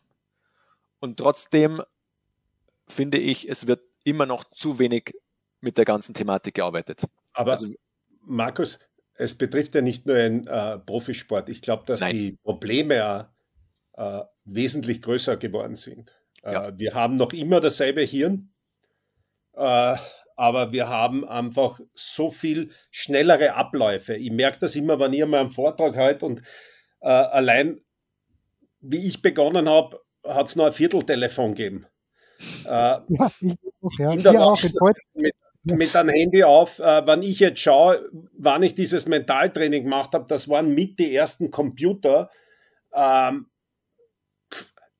[1.00, 1.82] Und trotzdem
[2.86, 5.14] finde ich, es wird immer noch zu wenig
[5.60, 7.04] mit der ganzen Thematik gearbeitet.
[7.38, 7.72] Aber also,
[8.22, 8.80] Markus,
[9.14, 11.48] es betrifft ja nicht nur den äh, Profisport.
[11.48, 12.12] Ich glaube, dass nein.
[12.12, 13.30] die Probleme
[13.96, 16.20] äh, wesentlich größer geworden sind.
[16.42, 16.78] Äh, ja.
[16.78, 18.52] wir haben noch immer dasselbe Hirn,
[19.54, 19.96] äh,
[20.34, 24.16] aber wir haben einfach so viel schnellere Abläufe.
[24.16, 26.42] Ich merke das immer, wenn ich mal einen Vortrag halte und
[27.00, 27.80] äh, allein
[28.80, 31.86] wie ich begonnen habe, hat es noch ein Vierteltelefon gegeben.
[32.64, 34.12] Äh, ja, ich auch, ja.
[34.12, 34.60] In der auch
[35.14, 35.34] mit,
[35.76, 40.26] mit einem Handy auf, äh, wenn ich jetzt schaue, wann ich dieses Mentaltraining gemacht habe,
[40.28, 42.30] das waren mit die ersten Computer.
[42.94, 43.46] Ähm,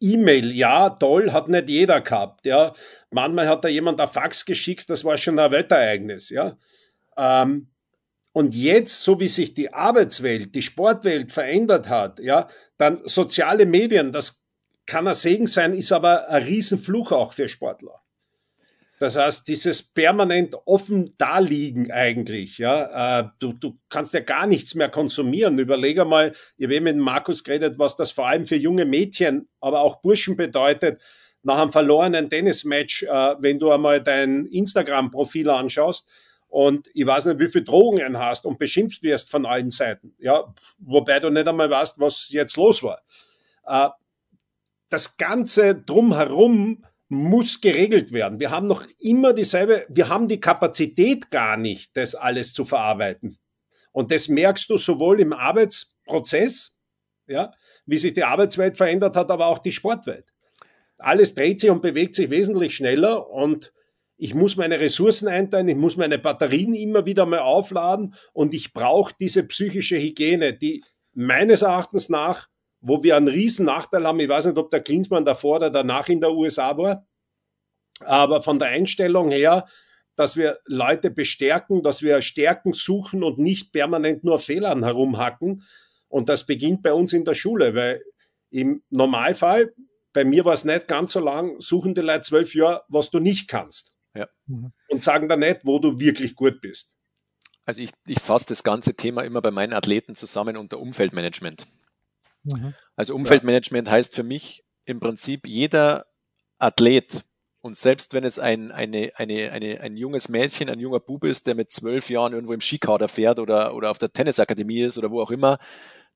[0.00, 2.72] E-Mail, ja, toll, hat nicht jeder gehabt, ja.
[3.10, 6.56] Manchmal hat da jemand ein Fax geschickt, das war schon ein Wetterereignis, ja.
[7.16, 7.68] Ähm,
[8.32, 14.12] und jetzt, so wie sich die Arbeitswelt, die Sportwelt verändert hat, ja, dann soziale Medien,
[14.12, 14.44] das
[14.86, 18.00] kann ein Segen sein, ist aber ein Riesenfluch auch für Sportler.
[18.98, 24.74] Das heißt, dieses permanent offen daliegen eigentlich, ja, äh, du, du kannst ja gar nichts
[24.74, 25.58] mehr konsumieren.
[25.58, 29.80] Überlege mal, ich habe mit Markus geredet, was das vor allem für junge Mädchen, aber
[29.80, 31.00] auch Burschen bedeutet,
[31.42, 36.08] nach einem verlorenen Tennismatch, äh, wenn du einmal dein Instagram-Profil anschaust
[36.48, 40.52] und ich weiß nicht, wie viele Drohungen hast und beschimpft wirst von allen Seiten, ja,
[40.78, 43.00] wobei du nicht einmal weißt, was jetzt los war.
[43.66, 43.90] Äh,
[44.88, 48.38] das Ganze drumherum muss geregelt werden.
[48.38, 53.38] Wir haben noch immer dieselbe, wir haben die Kapazität gar nicht, das alles zu verarbeiten.
[53.92, 56.76] Und das merkst du sowohl im Arbeitsprozess,
[57.26, 57.52] ja,
[57.86, 60.32] wie sich die Arbeitswelt verändert hat, aber auch die Sportwelt.
[60.98, 63.72] Alles dreht sich und bewegt sich wesentlich schneller und
[64.20, 68.72] ich muss meine Ressourcen einteilen, ich muss meine Batterien immer wieder mal aufladen und ich
[68.72, 72.48] brauche diese psychische Hygiene, die meines Erachtens nach
[72.80, 74.20] wo wir einen riesen Nachteil haben.
[74.20, 77.06] Ich weiß nicht, ob der Klinsmann davor oder danach in der USA war,
[78.00, 79.66] aber von der Einstellung her,
[80.16, 85.62] dass wir Leute bestärken, dass wir Stärken suchen und nicht permanent nur Fehlern herumhacken.
[86.08, 88.02] Und das beginnt bei uns in der Schule, weil
[88.50, 89.72] im Normalfall,
[90.12, 93.20] bei mir war es nicht ganz so lang, suchen die Leute zwölf Jahre, was du
[93.20, 93.92] nicht kannst.
[94.14, 94.26] Ja.
[94.88, 96.94] Und sagen dann nicht, wo du wirklich gut bist.
[97.64, 101.66] Also ich, ich fasse das ganze Thema immer bei meinen Athleten zusammen unter Umfeldmanagement.
[102.48, 102.74] Mhm.
[102.96, 103.94] Also Umfeldmanagement ja.
[103.94, 106.06] heißt für mich im Prinzip jeder
[106.58, 107.24] Athlet,
[107.60, 111.46] und selbst wenn es ein, eine, eine, eine, ein junges Mädchen, ein junger Bub ist,
[111.46, 115.10] der mit zwölf Jahren irgendwo im Skikader fährt oder, oder auf der Tennisakademie ist oder
[115.10, 115.58] wo auch immer,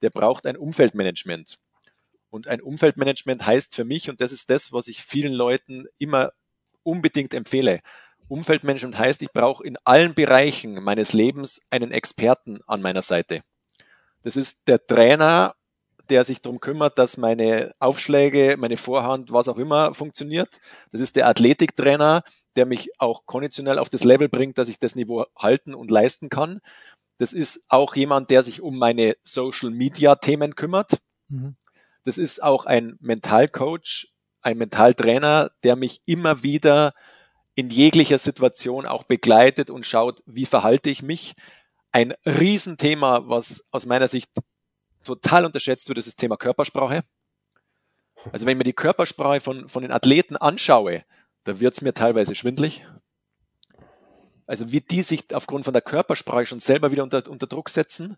[0.02, 1.58] der braucht ein Umfeldmanagement.
[2.30, 6.32] Und ein Umfeldmanagement heißt für mich, und das ist das, was ich vielen Leuten immer
[6.84, 7.80] unbedingt empfehle,
[8.28, 13.42] Umfeldmanagement heißt, ich brauche in allen Bereichen meines Lebens einen Experten an meiner Seite.
[14.22, 15.54] Das ist der Trainer,
[16.10, 20.60] der sich darum kümmert, dass meine Aufschläge, meine Vorhand, was auch immer funktioniert.
[20.90, 22.22] Das ist der Athletiktrainer,
[22.56, 26.28] der mich auch konditionell auf das Level bringt, dass ich das Niveau halten und leisten
[26.28, 26.60] kann.
[27.18, 31.00] Das ist auch jemand, der sich um meine Social Media Themen kümmert.
[31.28, 31.56] Mhm.
[32.04, 34.08] Das ist auch ein Mentalcoach,
[34.40, 36.94] ein Mentaltrainer, der mich immer wieder
[37.54, 41.34] in jeglicher Situation auch begleitet und schaut, wie verhalte ich mich.
[41.92, 44.30] Ein Riesenthema, was aus meiner Sicht
[45.02, 47.04] total unterschätzt wird, ist das Thema Körpersprache.
[48.30, 51.04] Also wenn ich mir die Körpersprache von, von den Athleten anschaue,
[51.44, 52.86] da wird es mir teilweise schwindlig.
[54.46, 58.16] Also wie die sich aufgrund von der Körpersprache schon selber wieder unter, unter Druck setzen.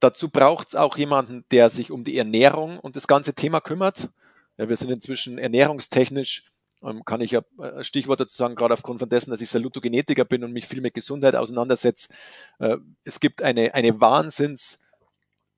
[0.00, 4.10] Dazu braucht es auch jemanden, der sich um die Ernährung und das ganze Thema kümmert.
[4.56, 9.00] Ja, wir sind inzwischen ernährungstechnisch, ähm, kann ich ja äh, Stichwort dazu sagen, gerade aufgrund
[9.00, 12.12] von dessen, dass ich Salutogenetiker bin und mich viel mit Gesundheit auseinandersetze.
[12.58, 14.00] Äh, es gibt eine, eine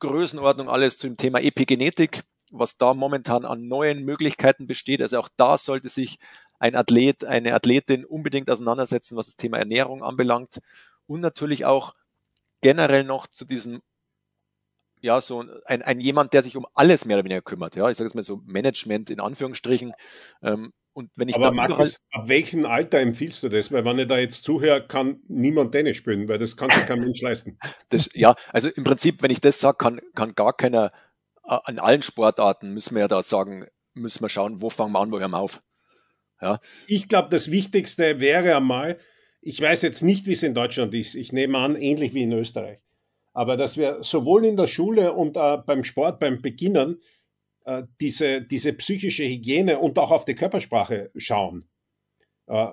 [0.01, 5.03] Wahnsinnsgrößenordnung alles zum Thema Epigenetik, was da momentan an neuen Möglichkeiten besteht.
[5.03, 6.19] Also auch da sollte sich
[6.59, 10.61] ein Athlet, eine Athletin unbedingt auseinandersetzen, was das Thema Ernährung anbelangt.
[11.07, 11.95] Und natürlich auch
[12.61, 13.83] generell noch zu diesem,
[15.01, 17.77] ja, so ein, ein jemand, der sich um alles mehr oder weniger kümmert.
[17.77, 19.93] Ja, ich sage jetzt mal so Management in Anführungsstrichen.
[20.43, 23.71] Ähm, und wenn ich Aber Markus, ab welchem Alter empfiehlst du das?
[23.71, 27.01] Weil wenn ich da jetzt zuhöre, kann niemand Tennis spielen, weil das kann sich kein
[27.01, 27.59] Mensch leisten.
[27.91, 30.91] Das, ja, also im Prinzip, wenn ich das sage, kann, kann gar keiner,
[31.45, 35.01] äh, an allen Sportarten müssen wir ja da sagen, müssen wir schauen, wo fangen wir
[35.01, 35.63] an, wo hören wir auf.
[36.41, 36.61] Ja.
[36.87, 38.99] Ich glaube, das Wichtigste wäre einmal,
[39.43, 41.15] ich weiß jetzt nicht, wie es in Deutschland ist.
[41.15, 42.79] Ich nehme an, ähnlich wie in Österreich.
[43.35, 47.03] Aber dass wir sowohl in der Schule und äh, beim Sport, beim Beginnen,
[47.66, 51.68] äh, diese, diese psychische Hygiene und auch auf die Körpersprache schauen.
[52.46, 52.68] Äh,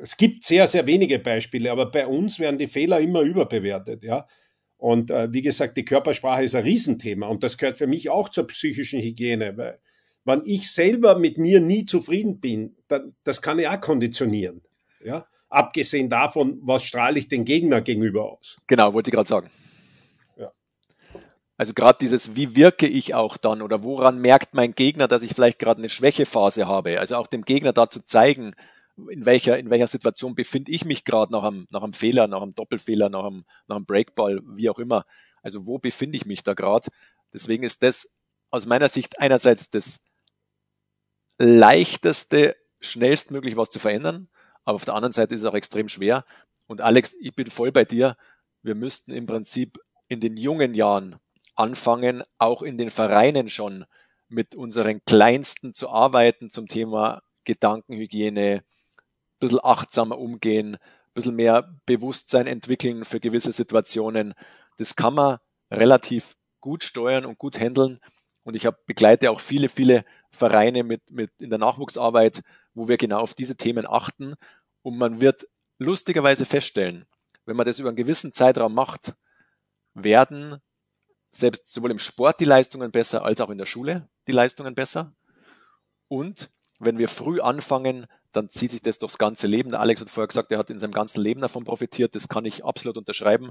[0.00, 4.04] es gibt sehr, sehr wenige Beispiele, aber bei uns werden die Fehler immer überbewertet.
[4.04, 4.26] Ja?
[4.76, 8.28] Und äh, wie gesagt, die Körpersprache ist ein Riesenthema und das gehört für mich auch
[8.28, 9.80] zur psychischen Hygiene, weil
[10.24, 14.62] wenn ich selber mit mir nie zufrieden bin, dann, das kann ich auch konditionieren.
[15.02, 15.26] Ja?
[15.48, 18.58] Abgesehen davon, was strahle ich den Gegner gegenüber aus?
[18.66, 19.48] Genau, wollte ich gerade sagen.
[21.58, 25.34] Also gerade dieses, wie wirke ich auch dann oder woran merkt mein Gegner, dass ich
[25.34, 27.00] vielleicht gerade eine Schwächephase habe?
[27.00, 28.54] Also auch dem Gegner dazu zeigen,
[29.10, 32.42] in welcher, in welcher Situation befinde ich mich gerade nach einem, nach einem Fehler, nach
[32.42, 35.04] einem Doppelfehler, nach einem, nach einem Breakball, wie auch immer.
[35.42, 36.88] Also wo befinde ich mich da gerade?
[37.32, 38.14] Deswegen ist das
[38.52, 40.04] aus meiner Sicht einerseits das
[41.38, 44.28] leichteste, schnellstmöglich was zu verändern.
[44.64, 46.24] Aber auf der anderen Seite ist es auch extrem schwer.
[46.68, 48.16] Und Alex, ich bin voll bei dir.
[48.62, 51.18] Wir müssten im Prinzip in den jungen Jahren
[51.58, 53.84] anfangen, auch in den Vereinen schon
[54.28, 61.74] mit unseren Kleinsten zu arbeiten zum Thema Gedankenhygiene, ein bisschen achtsamer umgehen, ein bisschen mehr
[61.86, 64.34] Bewusstsein entwickeln für gewisse Situationen.
[64.76, 65.38] Das kann man
[65.70, 68.00] relativ gut steuern und gut handeln.
[68.44, 72.42] Und ich habe, begleite auch viele, viele Vereine mit, mit in der Nachwuchsarbeit,
[72.74, 74.34] wo wir genau auf diese Themen achten.
[74.82, 75.46] Und man wird
[75.78, 77.06] lustigerweise feststellen,
[77.46, 79.14] wenn man das über einen gewissen Zeitraum macht,
[79.94, 80.56] werden
[81.30, 85.14] selbst sowohl im Sport die Leistungen besser als auch in der Schule die Leistungen besser.
[86.08, 89.70] Und wenn wir früh anfangen, dann zieht sich das durchs ganze Leben.
[89.70, 92.14] Der Alex hat vorher gesagt, er hat in seinem ganzen Leben davon profitiert.
[92.14, 93.50] Das kann ich absolut unterschreiben.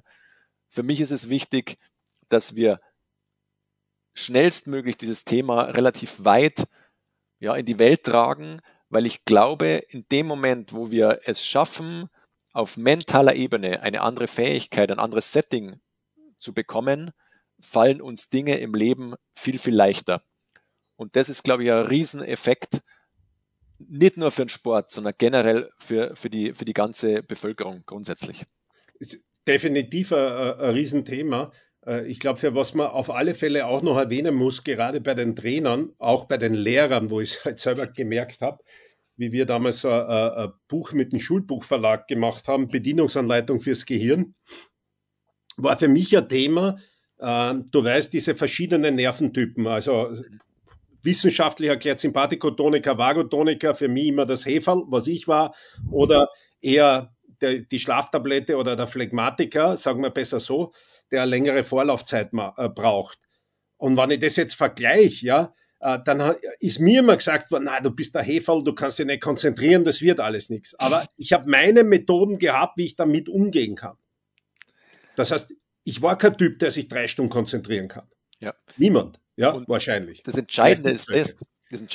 [0.69, 1.77] Für mich ist es wichtig,
[2.29, 2.79] dass wir
[4.13, 6.67] schnellstmöglich dieses Thema relativ weit
[7.39, 12.09] ja, in die Welt tragen, weil ich glaube, in dem Moment, wo wir es schaffen,
[12.53, 15.79] auf mentaler Ebene eine andere Fähigkeit, ein anderes Setting
[16.39, 17.11] zu bekommen,
[17.59, 20.23] fallen uns Dinge im Leben viel, viel leichter.
[20.95, 22.81] Und das ist, glaube ich, ein Rieseneffekt,
[23.79, 28.45] nicht nur für den Sport, sondern generell für, für, die, für die ganze Bevölkerung grundsätzlich.
[28.99, 31.51] Ist definitiv ein, ein Riesenthema.
[31.85, 35.13] Äh, ich glaube, für was man auf alle Fälle auch noch erwähnen muss, gerade bei
[35.13, 38.63] den Trainern, auch bei den Lehrern, wo ich es halt selber gemerkt habe,
[39.15, 44.35] wie wir damals ein, ein Buch mit dem Schulbuchverlag gemacht haben, Bedienungsanleitung fürs Gehirn,
[45.57, 46.77] war für mich ein Thema,
[47.19, 50.09] äh, du weißt, diese verschiedenen Nerventypen, also
[51.03, 55.55] wissenschaftlich erklärt Sympathikotonika, Vagotonika, für mich immer das Heferl, was ich war,
[55.89, 56.29] oder
[56.61, 60.73] eher der, die Schlaftablette oder der Phlegmatiker, sagen wir besser so,
[61.11, 63.19] der längere Vorlaufzeit äh, braucht.
[63.77, 67.79] Und wenn ich das jetzt vergleiche, ja, äh, dann ist mir immer gesagt worden, na,
[67.79, 70.75] du bist der Heferl, du kannst dich nicht konzentrieren, das wird alles nichts.
[70.79, 73.95] Aber ich habe meine Methoden gehabt, wie ich damit umgehen kann.
[75.15, 75.53] Das heißt,
[75.87, 78.07] ich war kein Typ, der sich drei Stunden konzentrieren kann.
[78.39, 78.53] Ja.
[78.75, 80.21] Niemand, ja, Und wahrscheinlich.
[80.21, 81.35] Das Entscheidende ist das,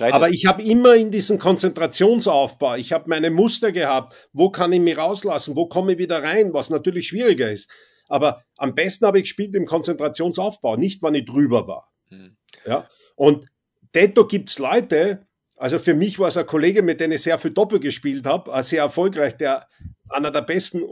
[0.00, 4.80] Aber ich habe immer in diesem Konzentrationsaufbau, ich habe meine Muster gehabt, wo kann ich
[4.80, 7.70] mich rauslassen, wo komme ich wieder rein, was natürlich schwieriger ist.
[8.08, 11.92] Aber am besten habe ich gespielt im Konzentrationsaufbau, nicht wann ich drüber war.
[12.08, 12.36] Mhm.
[12.64, 12.88] Ja?
[13.14, 13.46] Und
[13.94, 15.26] detto gibt's Leute,
[15.56, 18.62] also für mich war es ein Kollege, mit dem ich sehr viel Doppel gespielt habe,
[18.62, 19.68] sehr erfolgreich, der
[20.08, 20.82] einer der besten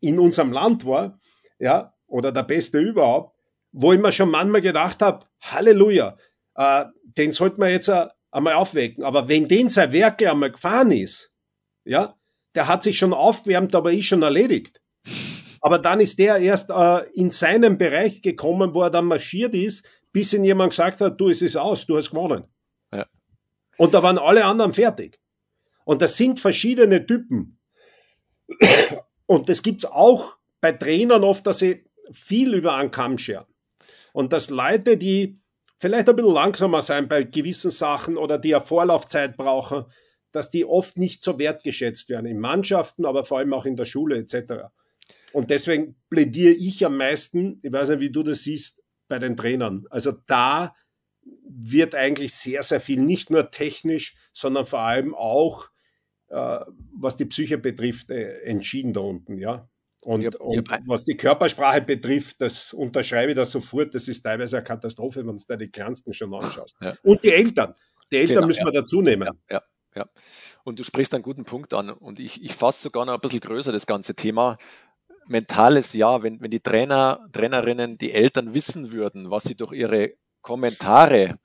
[0.00, 1.18] in unserem Land war,
[1.58, 3.36] ja, oder der beste überhaupt,
[3.72, 6.16] wo ich mir schon manchmal gedacht habe, Halleluja,
[6.56, 9.04] äh, den sollte man jetzt äh, einmal aufwecken.
[9.04, 11.32] Aber wenn den sein Werk einmal gefahren ist,
[11.84, 12.16] ja,
[12.54, 14.80] der hat sich schon aufgewärmt, aber ist schon erledigt.
[15.60, 19.86] Aber dann ist der erst äh, in seinem Bereich gekommen, wo er dann marschiert ist,
[20.12, 22.44] bis ihn jemand gesagt hat, du, es ist aus, du hast gewonnen.
[22.92, 23.06] Ja.
[23.76, 25.20] Und da waren alle anderen fertig.
[25.84, 27.58] Und das sind verschiedene Typen.
[29.26, 33.46] Und das gibt's auch bei Trainern oft, dass sie viel über einen Kamm scheren.
[34.12, 35.40] Und dass Leute, die
[35.78, 39.84] vielleicht ein bisschen langsamer sein bei gewissen Sachen oder die eine Vorlaufzeit brauchen,
[40.32, 43.84] dass die oft nicht so wertgeschätzt werden in Mannschaften, aber vor allem auch in der
[43.84, 44.70] Schule etc.
[45.32, 49.36] Und deswegen plädiere ich am meisten, ich weiß nicht, wie du das siehst, bei den
[49.36, 49.86] Trainern.
[49.90, 50.74] Also da
[51.48, 55.68] wird eigentlich sehr, sehr viel, nicht nur technisch, sondern vor allem auch,
[56.28, 56.60] äh,
[56.94, 59.69] was die Psyche betrifft, äh, entschieden da unten, ja.
[60.02, 64.56] Und, hab, und was die Körpersprache betrifft, das unterschreibe ich da sofort, das ist teilweise
[64.56, 66.74] eine Katastrophe, wenn du da die Kleinsten schon anschaust.
[66.80, 66.94] Ja.
[67.02, 67.74] Und die Eltern.
[68.10, 69.28] Die Eltern genau, müssen wir dazu nehmen.
[69.50, 69.62] Ja, ja,
[69.94, 70.10] ja.
[70.64, 71.90] Und du sprichst einen guten Punkt an.
[71.90, 74.56] Und ich, ich fasse sogar noch ein bisschen größer das ganze Thema.
[75.26, 80.14] Mentales Ja, wenn, wenn die Trainer, Trainerinnen, die Eltern wissen würden, was sie durch ihre
[80.40, 81.38] Kommentare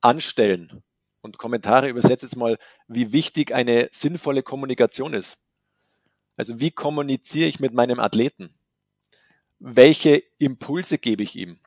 [0.00, 0.82] anstellen.
[1.20, 5.43] Und Kommentare übersetzt jetzt mal, wie wichtig eine sinnvolle Kommunikation ist
[6.36, 8.54] also wie kommuniziere ich mit meinem Athleten?
[9.58, 11.60] Welche Impulse gebe ich ihm?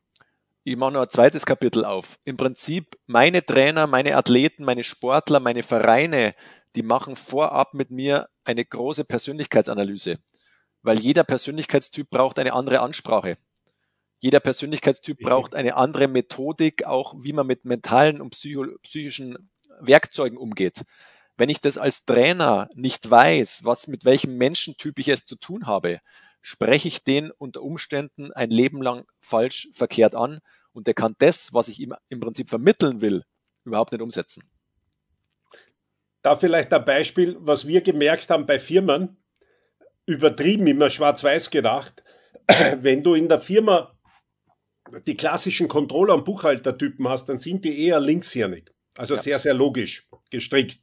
[0.63, 2.19] Ich mache noch ein zweites Kapitel auf.
[2.25, 6.33] Im Prinzip meine Trainer, meine Athleten, meine Sportler, meine Vereine,
[6.75, 10.19] die machen vorab mit mir eine große Persönlichkeitsanalyse,
[10.81, 13.37] weil jeder Persönlichkeitstyp braucht eine andere Ansprache.
[14.19, 19.49] Jeder Persönlichkeitstyp braucht eine andere Methodik, auch wie man mit mentalen und psychischen
[19.79, 20.83] Werkzeugen umgeht.
[21.37, 25.67] Wenn ich das als Trainer nicht weiß, was mit welchem Menschentyp ich es zu tun
[25.67, 25.99] habe,
[26.41, 30.39] spreche ich den unter Umständen ein Leben lang falsch verkehrt an
[30.71, 33.23] und der kann das, was ich ihm im Prinzip vermitteln will,
[33.63, 34.49] überhaupt nicht umsetzen.
[36.23, 39.17] Da vielleicht ein Beispiel, was wir gemerkt haben bei Firmen,
[40.05, 42.03] übertrieben immer schwarz-weiß gedacht,
[42.81, 43.97] wenn du in der Firma
[45.05, 48.71] die klassischen Controller- und Buchhaltertypen hast, dann sind die eher linkshirnig.
[48.95, 49.21] Also ja.
[49.21, 50.79] sehr, sehr logisch gestrickt.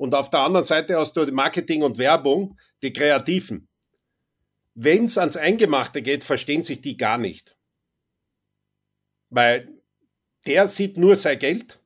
[0.00, 3.68] Und auf der anderen Seite hast du Marketing und Werbung, die Kreativen.
[4.72, 7.54] Wenn es ans Eingemachte geht, verstehen sich die gar nicht.
[9.28, 9.68] Weil
[10.46, 11.84] der sieht nur sein Geld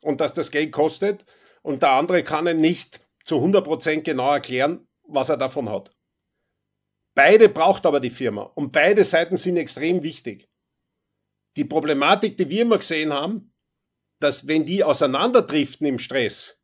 [0.00, 1.24] und dass das Geld kostet
[1.62, 5.90] und der andere kann ihm nicht zu 100% genau erklären, was er davon hat.
[7.16, 10.48] Beide braucht aber die Firma und beide Seiten sind extrem wichtig.
[11.56, 13.52] Die Problematik, die wir immer gesehen haben,
[14.20, 16.55] dass wenn die auseinanderdriften im Stress,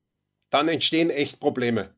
[0.52, 1.94] dann entstehen echt Probleme.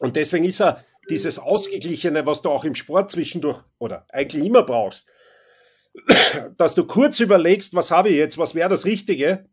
[0.00, 4.62] Und deswegen ist er dieses Ausgeglichene, was du auch im Sport zwischendurch oder eigentlich immer
[4.64, 5.10] brauchst,
[6.56, 9.48] dass du kurz überlegst, was habe ich jetzt, was wäre das Richtige,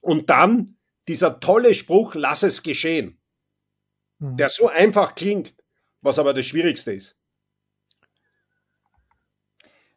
[0.00, 0.76] und dann
[1.08, 3.20] dieser tolle Spruch, lass es geschehen,
[4.18, 4.36] mhm.
[4.36, 5.54] der so einfach klingt,
[6.00, 7.18] was aber das Schwierigste ist.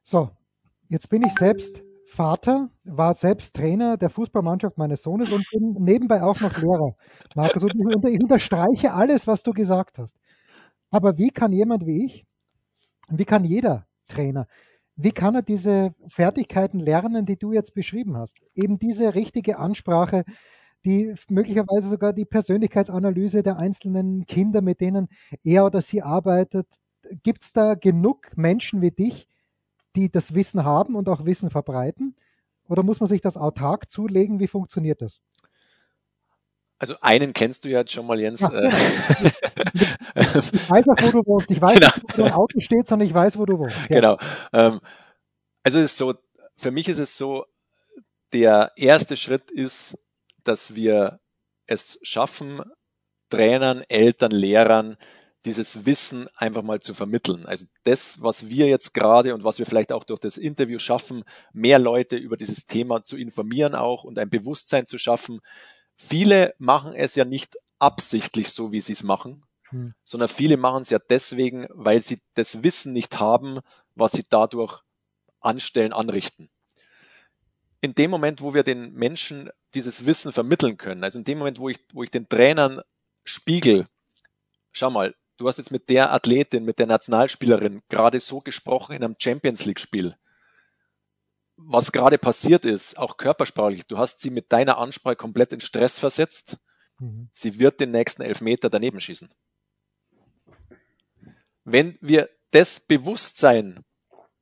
[0.03, 0.31] So,
[0.87, 6.23] jetzt bin ich selbst Vater, war selbst Trainer der Fußballmannschaft meines Sohnes und bin nebenbei
[6.23, 6.95] auch noch Lehrer,
[7.35, 7.63] Markus.
[7.63, 10.15] Und ich unterstreiche alles, was du gesagt hast.
[10.89, 12.25] Aber wie kann jemand wie ich,
[13.09, 14.47] wie kann jeder Trainer,
[14.95, 18.37] wie kann er diese Fertigkeiten lernen, die du jetzt beschrieben hast?
[18.55, 20.23] Eben diese richtige Ansprache,
[20.85, 25.07] die möglicherweise sogar die Persönlichkeitsanalyse der einzelnen Kinder, mit denen
[25.43, 26.67] er oder sie arbeitet.
[27.23, 29.27] Gibt es da genug Menschen wie dich,
[29.97, 32.15] die das Wissen haben und auch Wissen verbreiten?
[32.69, 34.39] Oder muss man sich das autark zulegen?
[34.39, 35.19] Wie funktioniert das?
[36.79, 38.41] Also einen kennst du ja jetzt schon mal, Jens.
[38.41, 38.69] Ja, genau.
[40.13, 41.49] ich weiß auch, wo du wohnst.
[41.49, 41.89] Ich weiß genau.
[42.13, 43.75] wo dein Auto steht, sondern ich weiß, wo du wohnst.
[43.89, 43.95] Ja.
[43.95, 44.17] Genau.
[44.53, 44.79] Ähm,
[45.63, 46.13] also es ist so,
[46.55, 47.45] für mich ist es so,
[48.33, 49.97] der erste Schritt ist,
[50.43, 51.19] dass wir
[51.65, 52.61] es schaffen,
[53.29, 54.97] Trainern, Eltern, Lehrern
[55.45, 57.45] dieses Wissen einfach mal zu vermitteln.
[57.45, 61.23] Also das, was wir jetzt gerade und was wir vielleicht auch durch das Interview schaffen,
[61.53, 65.39] mehr Leute über dieses Thema zu informieren auch und ein Bewusstsein zu schaffen.
[65.95, 69.93] Viele machen es ja nicht absichtlich so, wie sie es machen, hm.
[70.03, 73.59] sondern viele machen es ja deswegen, weil sie das Wissen nicht haben,
[73.95, 74.81] was sie dadurch
[75.39, 76.49] anstellen, anrichten.
[77.79, 81.59] in dem Moment, wo wir den Menschen dieses Wissen vermitteln können, also in dem Moment,
[81.59, 82.81] wo ich, wo ich den Trainern
[83.23, 83.87] spiegel,
[84.71, 89.03] schau mal, du hast jetzt mit der Athletin, mit der Nationalspielerin gerade so gesprochen in
[89.03, 90.15] einem Champions League Spiel.
[91.55, 95.99] Was gerade passiert ist, auch körpersprachlich, du hast sie mit deiner Ansprache komplett in Stress
[95.99, 96.57] versetzt.
[96.99, 97.29] Mhm.
[97.33, 99.29] Sie wird den nächsten Elfmeter daneben schießen.
[101.63, 103.83] Wenn wir das Bewusstsein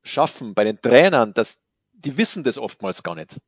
[0.02, 3.40] schaffen bei den Trainern, dass die wissen das oftmals gar nicht.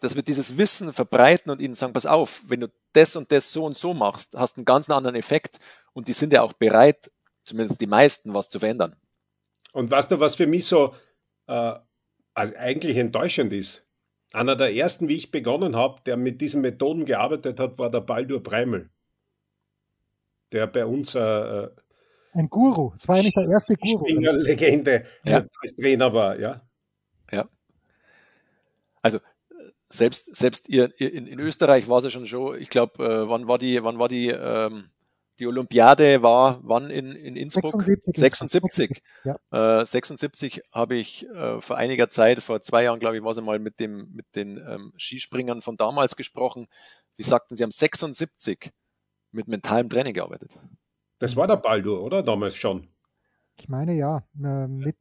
[0.00, 3.52] Dass wir dieses Wissen verbreiten und ihnen sagen, pass auf, wenn du das und das
[3.52, 5.58] so und so machst, hast einen ganz anderen Effekt
[5.96, 7.10] und die sind ja auch bereit,
[7.42, 8.94] zumindest die meisten, was zu verändern.
[9.72, 10.94] Und weißt du, was für mich so
[11.46, 11.72] äh,
[12.34, 13.88] also eigentlich enttäuschend ist?
[14.34, 18.02] Einer der ersten, wie ich begonnen habe, der mit diesen Methoden gearbeitet hat, war der
[18.02, 18.90] Baldur Breimel.
[20.52, 21.70] Der bei uns äh, äh
[22.34, 22.92] ein Guru.
[22.94, 24.04] Es war eigentlich der erste Guru.
[24.06, 25.46] Legende, ja.
[25.62, 26.60] als Trainer war, ja.
[27.32, 27.48] Ja.
[29.00, 29.20] Also
[29.88, 33.48] selbst, selbst ihr, in, in Österreich war es ja schon schon, ich glaube, äh, wann
[33.48, 34.90] war die, wann war die, ähm,
[35.38, 37.82] die Olympiade war, wann in, in Innsbruck?
[37.82, 38.16] 76.
[38.16, 39.02] 76.
[39.24, 39.80] Ja.
[39.80, 43.40] Äh, 76 habe ich äh, vor einiger Zeit, vor zwei Jahren, glaube ich, war es
[43.40, 46.66] mal mit dem, mit den ähm, Skispringern von damals gesprochen.
[47.12, 48.70] Sie sagten, sie haben 76
[49.32, 50.58] mit mentalem Training gearbeitet.
[51.18, 52.22] Das war der Baldur, oder?
[52.22, 52.88] Damals schon.
[53.58, 54.96] Ich meine ja, äh, mit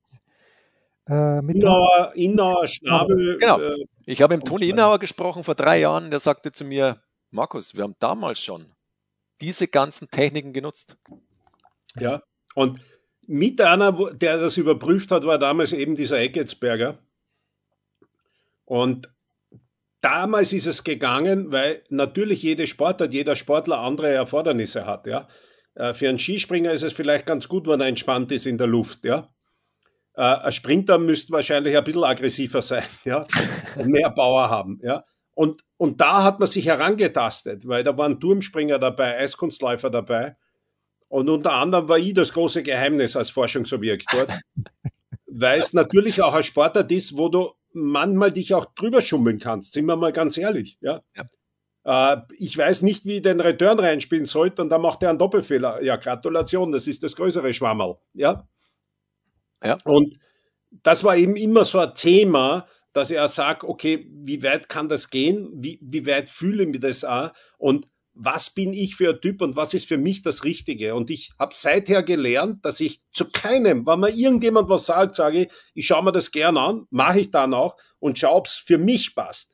[1.07, 3.37] äh, mit Innauer, Innauer Schnabel.
[3.37, 3.59] Genau.
[3.59, 3.75] Äh,
[4.05, 7.83] ich habe mit Toni Innauer gesprochen vor drei Jahren, der sagte zu mir, Markus, wir
[7.83, 8.74] haben damals schon
[9.41, 10.97] diese ganzen Techniken genutzt.
[11.99, 12.21] Ja,
[12.55, 12.79] und
[13.27, 16.99] mit einer, der das überprüft hat, war damals eben dieser Ecketsberger.
[18.65, 19.09] Und
[20.01, 25.27] damals ist es gegangen, weil natürlich jede Sportart, jeder Sportler andere Erfordernisse hat, ja.
[25.75, 28.67] Äh, für einen Skispringer ist es vielleicht ganz gut, wenn er entspannt ist in der
[28.67, 29.33] Luft, ja.
[30.15, 33.25] Äh, ein Sprinter müsste wahrscheinlich ein bisschen aggressiver sein, ja,
[33.83, 35.03] mehr Power haben, ja.
[35.35, 40.37] Und, und da hat man sich herangetastet, weil da waren Turmspringer dabei, Eiskunstläufer dabei.
[41.07, 44.31] Und unter anderem war ich das große Geheimnis als Forschungsobjekt dort,
[45.27, 49.73] weil es natürlich auch ein Sportart ist, wo du manchmal dich auch drüber schummeln kannst,
[49.73, 51.01] sind wir mal ganz ehrlich, ja.
[51.15, 52.15] ja.
[52.15, 55.19] Äh, ich weiß nicht, wie ich den Return reinspielen sollte und da macht er einen
[55.19, 55.83] Doppelfehler.
[55.83, 58.47] Ja, Gratulation, das ist das größere Schwammerl, ja.
[59.61, 59.77] Ja.
[59.83, 60.17] Und
[60.83, 64.87] das war eben immer so ein Thema, dass ich auch sage, okay, wie weit kann
[64.87, 65.49] das gehen?
[65.53, 67.31] Wie, wie weit fühle ich mir das auch?
[67.57, 70.95] Und was bin ich für ein Typ und was ist für mich das Richtige?
[70.95, 75.41] Und ich habe seither gelernt, dass ich zu keinem, wenn mir irgendjemand was sagt, sage
[75.41, 78.55] ich, ich schaue mir das gern an, mache ich dann auch und schaue, ob es
[78.55, 79.53] für mich passt.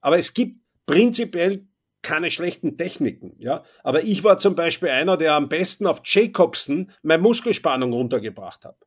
[0.00, 1.66] Aber es gibt prinzipiell
[2.02, 3.64] keine schlechten Techniken, ja.
[3.82, 8.78] Aber ich war zum Beispiel einer, der am besten auf Jacobson meine Muskelspannung runtergebracht hat.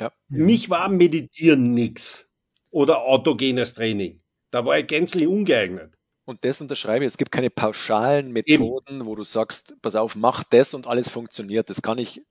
[0.00, 0.10] Ja.
[0.28, 2.31] Mich war Meditieren nix
[2.72, 4.20] oder autogenes Training.
[4.50, 5.96] Da war ich gänzlich ungeeignet.
[6.24, 7.08] Und das unterschreibe ich.
[7.08, 9.06] Es gibt keine pauschalen Methoden, Eben.
[9.06, 11.70] wo du sagst, pass auf, mach das und alles funktioniert.
[11.70, 12.22] Das kann ich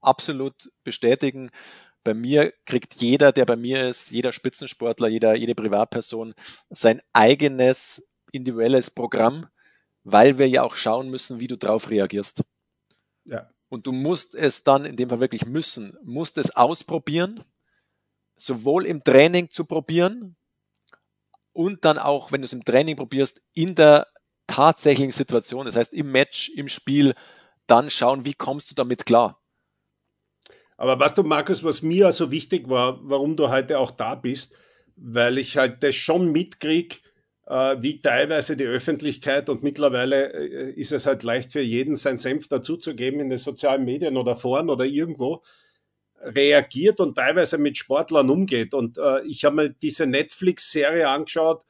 [0.00, 1.50] absolut bestätigen.
[2.04, 6.34] Bei mir kriegt jeder, der bei mir ist, jeder Spitzensportler, jeder, jede Privatperson
[6.70, 9.46] sein eigenes individuelles Programm,
[10.04, 12.42] weil wir ja auch schauen müssen, wie du drauf reagierst.
[13.24, 13.50] Ja.
[13.68, 17.44] Und du musst es dann, in dem Fall wirklich müssen, musst es ausprobieren,
[18.40, 20.36] sowohl im Training zu probieren
[21.52, 24.06] und dann auch, wenn du es im Training probierst, in der
[24.46, 27.14] tatsächlichen Situation, das heißt im Match, im Spiel,
[27.66, 29.40] dann schauen, wie kommst du damit klar.
[30.76, 34.54] Aber weißt du, Markus, was mir also wichtig war, warum du heute auch da bist,
[34.96, 36.96] weil ich halt das schon mitkriege,
[37.46, 42.16] äh, wie teilweise die Öffentlichkeit und mittlerweile äh, ist es halt leicht für jeden, sein
[42.16, 45.42] Senf dazuzugeben in den sozialen Medien oder Foren oder irgendwo
[46.20, 48.74] reagiert und teilweise mit Sportlern umgeht.
[48.74, 51.64] Und äh, ich habe mir diese Netflix-Serie angeschaut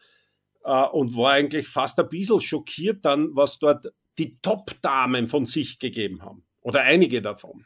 [0.65, 3.87] äh, und war eigentlich fast ein bisschen schockiert dann, was dort
[4.19, 6.45] die Top-Damen von sich gegeben haben.
[6.61, 7.65] Oder einige davon.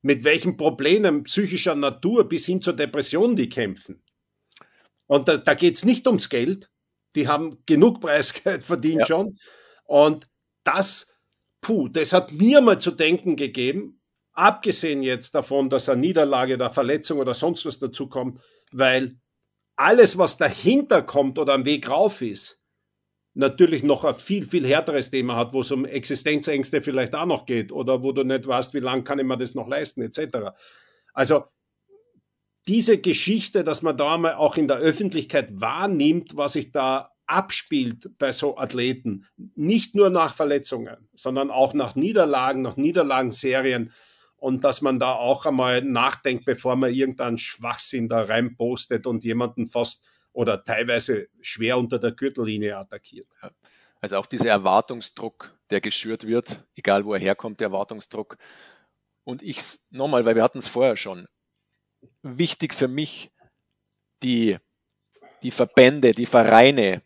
[0.00, 4.02] Mit welchen Problemen psychischer Natur bis hin zur Depression die kämpfen.
[5.06, 6.70] Und da, da geht es nicht ums Geld,
[7.14, 9.06] die haben genug Preisgeld verdient ja.
[9.06, 9.38] schon.
[9.84, 10.26] Und
[10.64, 11.14] das,
[11.60, 14.01] puh, das hat mir mal zu denken gegeben,
[14.32, 18.40] abgesehen jetzt davon, dass eine Niederlage, der Verletzung oder sonst was dazukommt,
[18.72, 19.16] weil
[19.76, 22.62] alles, was dahinter kommt oder am Weg rauf ist,
[23.34, 27.46] natürlich noch ein viel, viel härteres Thema hat, wo es um Existenzängste vielleicht auch noch
[27.46, 30.50] geht oder wo du nicht weißt, wie lange kann ich mir das noch leisten, etc.
[31.14, 31.44] Also
[32.68, 38.10] diese Geschichte, dass man da mal auch in der Öffentlichkeit wahrnimmt, was sich da abspielt
[38.18, 43.92] bei so Athleten, nicht nur nach Verletzungen, sondern auch nach Niederlagen, nach Niederlagenserien
[44.42, 49.68] und dass man da auch einmal nachdenkt, bevor man irgendeinen Schwachsinn da reinpostet und jemanden
[49.68, 53.28] fast oder teilweise schwer unter der Gürtellinie attackiert.
[53.40, 53.52] Ja.
[54.00, 58.36] Also auch dieser Erwartungsdruck, der geschürt wird, egal wo er herkommt, der Erwartungsdruck.
[59.22, 59.62] Und ich
[59.92, 61.24] nochmal, weil wir hatten es vorher schon,
[62.22, 63.30] wichtig für mich,
[64.24, 64.56] die,
[65.44, 67.02] die Verbände, die Vereine,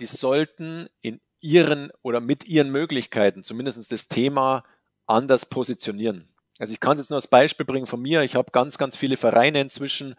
[0.00, 4.64] die sollten in ihren oder mit ihren Möglichkeiten zumindest das Thema
[5.06, 6.29] anders positionieren.
[6.60, 8.22] Also ich kann es jetzt nur als Beispiel bringen von mir.
[8.22, 10.14] Ich habe ganz, ganz viele Vereine inzwischen,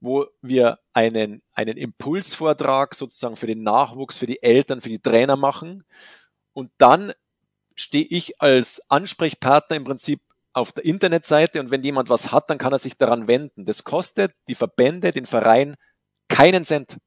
[0.00, 5.36] wo wir einen, einen Impulsvortrag sozusagen für den Nachwuchs, für die Eltern, für die Trainer
[5.36, 5.84] machen.
[6.52, 7.12] Und dann
[7.76, 10.20] stehe ich als Ansprechpartner im Prinzip
[10.52, 13.64] auf der Internetseite und wenn jemand was hat, dann kann er sich daran wenden.
[13.64, 15.76] Das kostet die Verbände, den Verein
[16.28, 16.98] keinen Cent.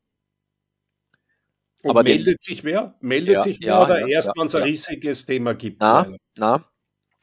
[1.81, 2.95] Und Aber meldet die, sich wer?
[3.01, 5.81] Meldet ja, sich wer ja, oder ja, erst, wenn es ein riesiges Thema gibt?
[5.81, 6.07] Na,
[6.37, 6.72] na,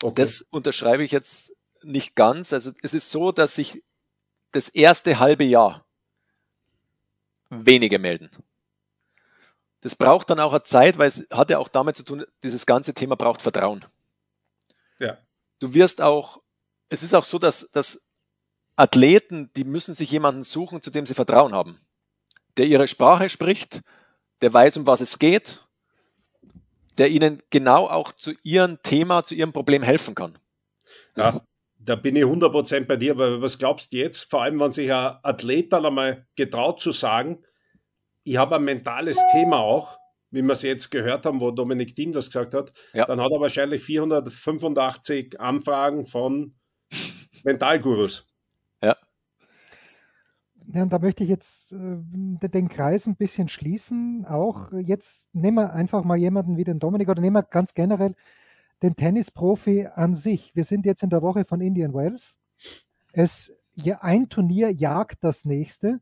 [0.03, 0.23] okay.
[0.23, 2.53] das unterschreibe ich jetzt nicht ganz.
[2.53, 3.83] Also es ist so, dass sich
[4.53, 5.87] das erste halbe Jahr
[7.49, 8.31] wenige melden.
[9.81, 12.67] Das braucht dann auch eine Zeit, weil es hat ja auch damit zu tun, dieses
[12.67, 13.85] ganze Thema braucht Vertrauen.
[14.99, 15.19] Ja.
[15.59, 16.43] Du wirst auch,
[16.89, 18.09] es ist auch so, dass, dass
[18.77, 21.81] Athleten, die müssen sich jemanden suchen, zu dem sie Vertrauen haben,
[22.57, 23.83] der ihre Sprache spricht,
[24.43, 25.67] der weiß, um was es geht,
[27.01, 30.39] der ihnen genau auch zu ihrem Thema, zu ihrem Problem helfen kann.
[31.15, 31.41] Das, ja,
[31.79, 34.93] da bin ich 100% bei dir, aber was glaubst du jetzt, vor allem wenn sich
[34.93, 37.43] ein Athlet dann einmal getraut zu sagen,
[38.23, 39.99] ich habe ein mentales Thema auch,
[40.31, 43.07] wie wir es jetzt gehört haben, wo Dominik Thiem das gesagt hat, ja.
[43.07, 46.55] dann hat er wahrscheinlich 485 Anfragen von
[47.45, 48.27] Mentalgurus.
[50.73, 50.83] Ja.
[50.83, 51.99] Und da möchte ich jetzt äh,
[52.49, 54.25] den Kreis ein bisschen schließen.
[54.27, 58.15] Auch jetzt nehmen wir einfach mal jemanden wie den Dominik oder nehmen wir ganz generell
[58.83, 60.55] den Tennisprofi an sich.
[60.55, 62.37] Wir sind jetzt in der Woche von Indian Wells.
[63.13, 66.01] Es ja, ein Turnier jagt das nächste.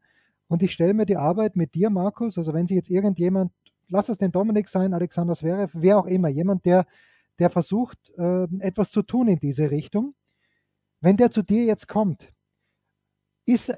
[0.48, 3.52] Und ich stelle mir die Arbeit mit dir, Markus, also wenn sich jetzt irgendjemand,
[3.88, 6.86] lass es den Dominik sein, Alexander Zverev, wer auch immer, jemand, der,
[7.38, 10.14] der versucht, äh, etwas zu tun in diese Richtung,
[11.00, 12.32] wenn der zu dir jetzt kommt,
[13.44, 13.72] ist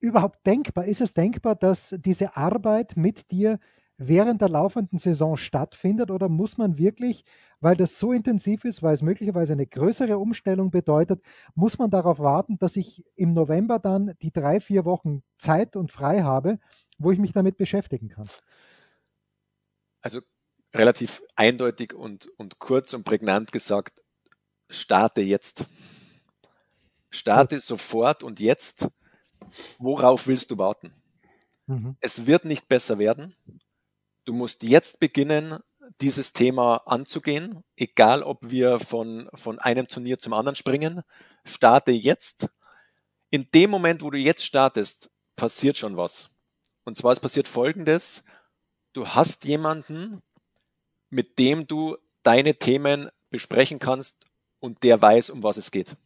[0.00, 3.58] überhaupt denkbar, ist es denkbar, dass diese Arbeit mit dir
[4.02, 7.22] während der laufenden Saison stattfindet oder muss man wirklich,
[7.60, 11.22] weil das so intensiv ist, weil es möglicherweise eine größere Umstellung bedeutet,
[11.54, 15.92] muss man darauf warten, dass ich im November dann die drei, vier Wochen Zeit und
[15.92, 16.58] frei habe,
[16.98, 18.26] wo ich mich damit beschäftigen kann?
[20.00, 20.20] Also
[20.74, 24.02] relativ eindeutig und, und kurz und prägnant gesagt,
[24.70, 25.66] starte jetzt.
[27.10, 28.88] Starte sofort und jetzt.
[29.78, 30.92] Worauf willst du warten?
[31.66, 31.96] Mhm.
[32.00, 33.34] Es wird nicht besser werden.
[34.24, 35.58] Du musst jetzt beginnen,
[36.00, 41.02] dieses Thema anzugehen, egal ob wir von, von einem Turnier zum anderen springen.
[41.44, 42.48] Starte jetzt.
[43.30, 46.30] In dem Moment, wo du jetzt startest, passiert schon was.
[46.84, 48.24] Und zwar es passiert Folgendes.
[48.92, 50.22] Du hast jemanden,
[51.10, 54.26] mit dem du deine Themen besprechen kannst
[54.58, 55.96] und der weiß, um was es geht.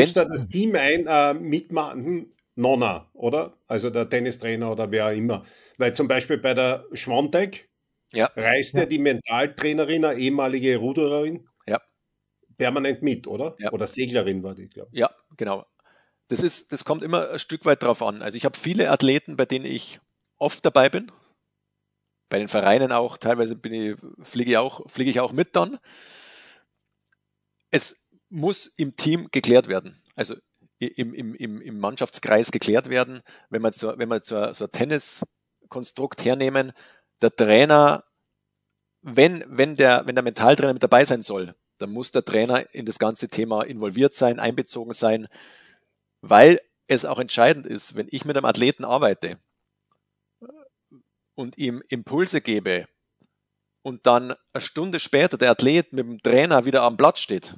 [0.00, 3.56] Muss da das Team ein äh, mitmachen, Nonna, oder?
[3.66, 5.44] Also der Tennistrainer oder wer auch immer.
[5.78, 7.68] Weil zum Beispiel bei der Schwantek
[8.12, 8.30] ja.
[8.36, 8.86] reist ja.
[8.86, 11.80] die Mentaltrainerin, eine ehemalige Rudererin, ja.
[12.56, 13.56] permanent mit, oder?
[13.58, 13.72] Ja.
[13.72, 14.98] Oder Seglerin war die, glaube ich.
[14.98, 15.64] Ja, genau.
[16.28, 18.22] Das, ist, das kommt immer ein Stück weit drauf an.
[18.22, 20.00] Also ich habe viele Athleten, bei denen ich
[20.38, 21.10] oft dabei bin.
[22.28, 25.78] Bei den Vereinen auch, teilweise bin ich, fliege, ich auch, fliege ich auch mit dann.
[27.70, 28.01] Es
[28.32, 30.02] muss im Team geklärt werden.
[30.16, 30.34] Also
[30.78, 33.22] im, im, im, Mannschaftskreis geklärt werden.
[33.50, 36.72] Wenn wir so, wenn wir so, so ein Tenniskonstrukt hernehmen,
[37.20, 38.04] der Trainer,
[39.02, 42.86] wenn, wenn, der, wenn der Mentaltrainer mit dabei sein soll, dann muss der Trainer in
[42.86, 45.28] das ganze Thema involviert sein, einbezogen sein,
[46.20, 49.38] weil es auch entscheidend ist, wenn ich mit einem Athleten arbeite
[51.34, 52.86] und ihm Impulse gebe
[53.82, 57.56] und dann eine Stunde später der Athlet mit dem Trainer wieder am Platz steht,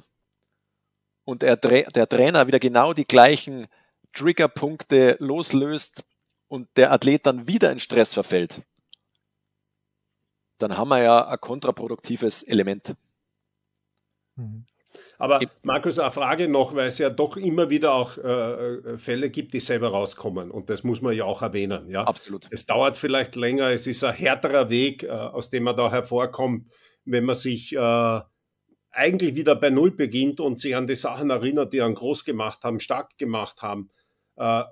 [1.25, 3.67] und der, der Trainer wieder genau die gleichen
[4.13, 6.03] Triggerpunkte loslöst
[6.47, 8.61] und der Athlet dann wieder in Stress verfällt,
[10.59, 12.95] dann haben wir ja ein kontraproduktives Element.
[14.35, 14.65] Mhm.
[15.17, 19.29] Aber Markus, eine Frage noch, weil es ja doch immer wieder auch äh, äh, Fälle
[19.29, 20.51] gibt, die selber rauskommen.
[20.51, 21.89] Und das muss man ja auch erwähnen.
[21.89, 22.03] Ja?
[22.03, 22.47] Absolut.
[22.49, 26.71] Es dauert vielleicht länger, es ist ein härterer Weg, äh, aus dem man da hervorkommt,
[27.03, 28.19] wenn man sich äh,
[28.95, 32.63] eigentlich wieder bei Null beginnt und sich an die Sachen erinnert, die einen groß gemacht
[32.63, 33.89] haben, stark gemacht haben,
[34.37, 34.63] äh,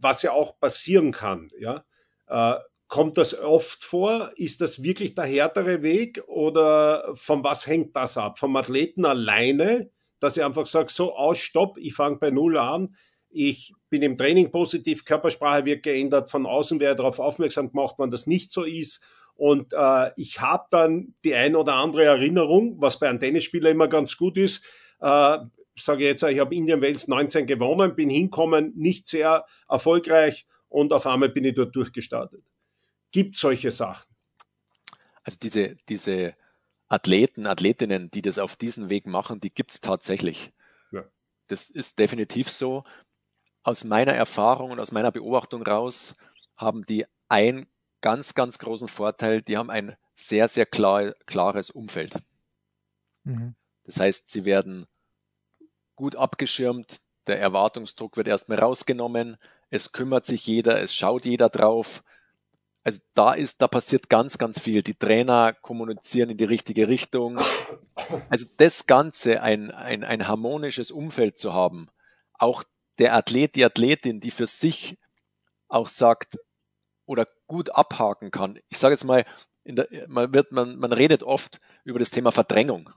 [0.00, 1.50] was ja auch passieren kann.
[1.58, 1.84] Ja?
[2.28, 2.60] Äh,
[2.94, 4.30] Kommt das oft vor?
[4.36, 8.38] Ist das wirklich der härtere Weg oder von was hängt das ab?
[8.38, 12.94] Vom Athleten alleine, dass er einfach sagt, so aus, stopp, ich fange bei Null an,
[13.30, 18.10] ich bin im Training positiv, Körpersprache wird geändert, von außen werde darauf aufmerksam gemacht, wenn
[18.10, 19.02] das nicht so ist.
[19.36, 23.88] Und äh, ich habe dann die ein oder andere Erinnerung, was bei einem Tennisspieler immer
[23.88, 24.64] ganz gut ist.
[25.00, 25.38] Äh,
[25.76, 31.06] sage jetzt, ich habe Indian Wales 19 gewonnen, bin hinkommen, nicht sehr erfolgreich und auf
[31.06, 32.44] einmal bin ich dort durchgestartet.
[33.10, 34.06] Gibt solche Sachen?
[35.24, 36.34] Also diese, diese
[36.88, 40.52] Athleten, Athletinnen, die das auf diesen Weg machen, die gibt es tatsächlich.
[40.92, 41.04] Ja.
[41.48, 42.84] Das ist definitiv so.
[43.62, 46.16] Aus meiner Erfahrung und aus meiner Beobachtung raus
[46.56, 47.66] haben die einen
[48.04, 52.14] ganz, ganz großen Vorteil, die haben ein sehr, sehr klar, klares Umfeld.
[53.22, 53.54] Mhm.
[53.84, 54.86] Das heißt, sie werden
[55.96, 59.38] gut abgeschirmt, der Erwartungsdruck wird erstmal rausgenommen,
[59.70, 62.04] es kümmert sich jeder, es schaut jeder drauf.
[62.82, 64.82] Also da ist, da passiert ganz, ganz viel.
[64.82, 67.40] Die Trainer kommunizieren in die richtige Richtung.
[68.28, 71.88] Also das Ganze, ein, ein, ein harmonisches Umfeld zu haben,
[72.34, 72.64] auch
[72.98, 74.98] der Athlet, die Athletin, die für sich
[75.68, 76.36] auch sagt
[77.06, 78.58] oder gut abhaken kann.
[78.68, 79.24] Ich sage jetzt mal,
[79.64, 82.90] der, man, wird, man, man redet oft über das Thema Verdrängung.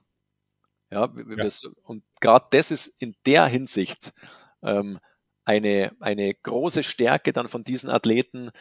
[0.89, 1.49] Ja, ja.
[1.83, 4.13] und gerade das ist in der Hinsicht
[4.61, 4.99] ähm,
[5.43, 8.51] eine, eine große Stärke dann von diesen Athleten,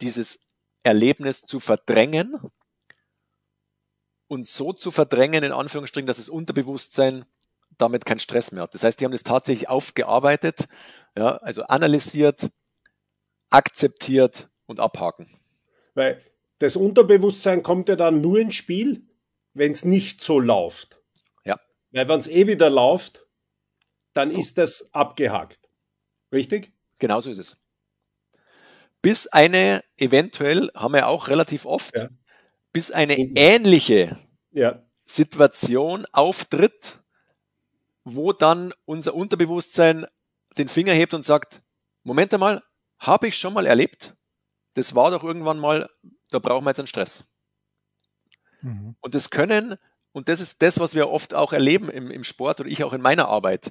[0.00, 0.48] dieses
[0.82, 2.40] Erlebnis zu verdrängen
[4.28, 7.24] und so zu verdrängen, in Anführungsstrichen, dass das Unterbewusstsein
[7.78, 8.74] damit keinen Stress mehr hat.
[8.74, 10.66] Das heißt, die haben das tatsächlich aufgearbeitet,
[11.16, 12.50] ja, also analysiert,
[13.50, 15.28] akzeptiert und abhaken.
[15.94, 16.20] Weil
[16.58, 19.06] das Unterbewusstsein kommt ja dann nur ins Spiel,
[19.54, 21.00] wenn es nicht so läuft.
[21.96, 23.26] Weil wenn es eh wieder läuft,
[24.12, 25.60] dann ist das abgehakt.
[26.30, 26.72] Richtig?
[26.98, 27.62] Genauso ist es.
[29.00, 32.08] Bis eine, eventuell, haben wir auch relativ oft, ja.
[32.72, 34.18] bis eine ähnliche
[34.50, 34.84] ja.
[35.06, 37.02] Situation auftritt,
[38.04, 40.06] wo dann unser Unterbewusstsein
[40.58, 41.62] den Finger hebt und sagt,
[42.02, 42.62] Moment einmal,
[42.98, 44.16] habe ich schon mal erlebt?
[44.76, 45.90] Das war doch irgendwann mal,
[46.30, 47.24] da brauchen wir jetzt einen Stress.
[48.60, 48.94] Mhm.
[49.00, 49.76] Und das können
[50.16, 52.94] und das ist das, was wir oft auch erleben im, im Sport oder ich auch
[52.94, 53.70] in meiner Arbeit.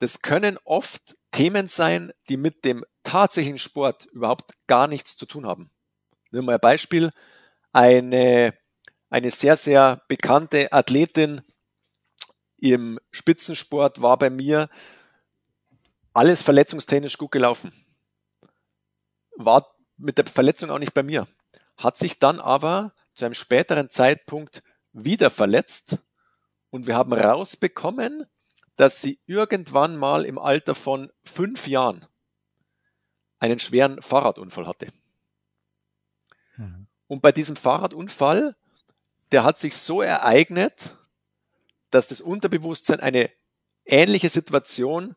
[0.00, 5.46] Das können oft Themen sein, die mit dem tatsächlichen Sport überhaupt gar nichts zu tun
[5.46, 5.70] haben.
[6.32, 7.12] Nur mal ein Beispiel.
[7.72, 8.52] Eine,
[9.10, 11.40] eine sehr, sehr bekannte Athletin
[12.56, 14.68] im Spitzensport war bei mir
[16.14, 17.70] alles verletzungstechnisch gut gelaufen.
[19.36, 21.26] War mit der Verletzung auch nicht bei mir.
[21.76, 25.98] Hat sich dann aber zu einem späteren Zeitpunkt wieder verletzt
[26.70, 28.26] und wir haben rausbekommen,
[28.76, 32.06] dass sie irgendwann mal im Alter von fünf Jahren
[33.38, 34.88] einen schweren Fahrradunfall hatte.
[36.56, 36.86] Mhm.
[37.06, 38.56] Und bei diesem Fahrradunfall,
[39.32, 40.94] der hat sich so ereignet,
[41.90, 43.30] dass das Unterbewusstsein eine
[43.84, 45.16] ähnliche Situation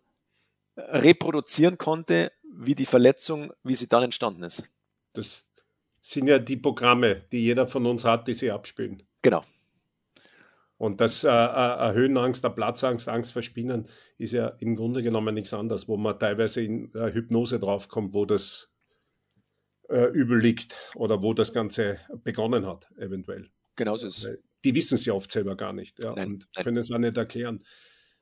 [0.77, 4.63] reproduzieren konnte, wie die Verletzung, wie sie dann entstanden ist.
[5.13, 5.47] Das
[6.01, 9.03] sind ja die Programme, die jeder von uns hat, die sie abspielen.
[9.21, 9.43] Genau.
[10.77, 13.87] Und das äh, äh, Höhenangst, der Platzangst, Angst vor Spinnen
[14.17, 18.25] ist ja im Grunde genommen nichts anderes, wo man teilweise in äh, Hypnose draufkommt, wo
[18.25, 18.71] das
[19.89, 23.51] äh, übel liegt oder wo das Ganze begonnen hat, eventuell.
[23.75, 24.39] Genauso ist es.
[24.63, 26.63] Die wissen es ja oft selber gar nicht ja, nein, und nein.
[26.63, 27.63] können es auch nicht erklären.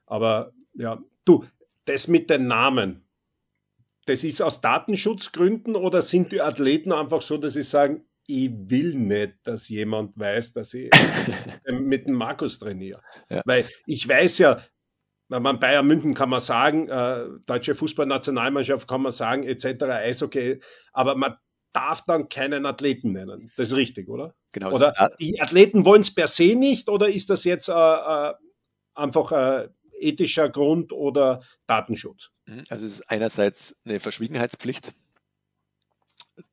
[0.05, 1.45] Aber ja, du,
[1.85, 3.07] das mit den Namen,
[4.09, 8.95] das ist aus Datenschutzgründen oder sind die Athleten einfach so, dass sie sagen, ich will
[8.95, 10.89] nicht, dass jemand weiß, dass ich
[11.71, 13.01] mit dem Markus trainiere.
[13.29, 13.43] Ja.
[13.45, 14.61] Weil ich weiß ja,
[15.27, 20.59] wenn man Bayern München kann man sagen, äh, deutsche Fußballnationalmannschaft kann man sagen, etc., Eishockey,
[20.91, 21.35] aber man
[21.71, 23.51] darf dann keinen Athleten nennen.
[23.57, 24.33] Das ist richtig, oder?
[24.53, 24.71] Genau.
[24.71, 28.33] Oder die Athleten wollen es per se nicht, oder ist das jetzt äh, äh,
[28.95, 29.69] einfach äh,
[29.99, 32.31] ethischer Grund oder Datenschutz?
[32.45, 34.93] Mhm, also es ist einerseits eine Verschwiegenheitspflicht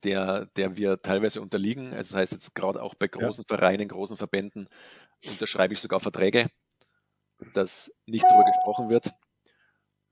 [0.02, 1.92] der, der wir teilweise unterliegen.
[1.92, 3.56] Also das heißt jetzt gerade auch bei großen ja.
[3.56, 4.68] Vereinen, großen Verbänden
[5.26, 6.48] unterschreibe ich sogar Verträge,
[7.54, 9.12] dass nicht darüber gesprochen wird.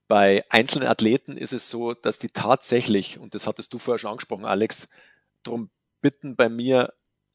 [0.07, 4.11] Bei einzelnen Athleten ist es so, dass die tatsächlich, und das hattest du vorher schon
[4.11, 4.87] angesprochen, Alex,
[5.43, 5.69] darum
[6.01, 6.93] bitten bei mir,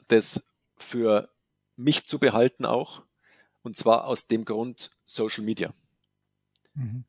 [0.08, 1.30] das für
[1.76, 3.02] mich zu behalten auch.
[3.62, 5.74] Und zwar aus dem Grund Social Media.
[6.80, 7.04] Mhm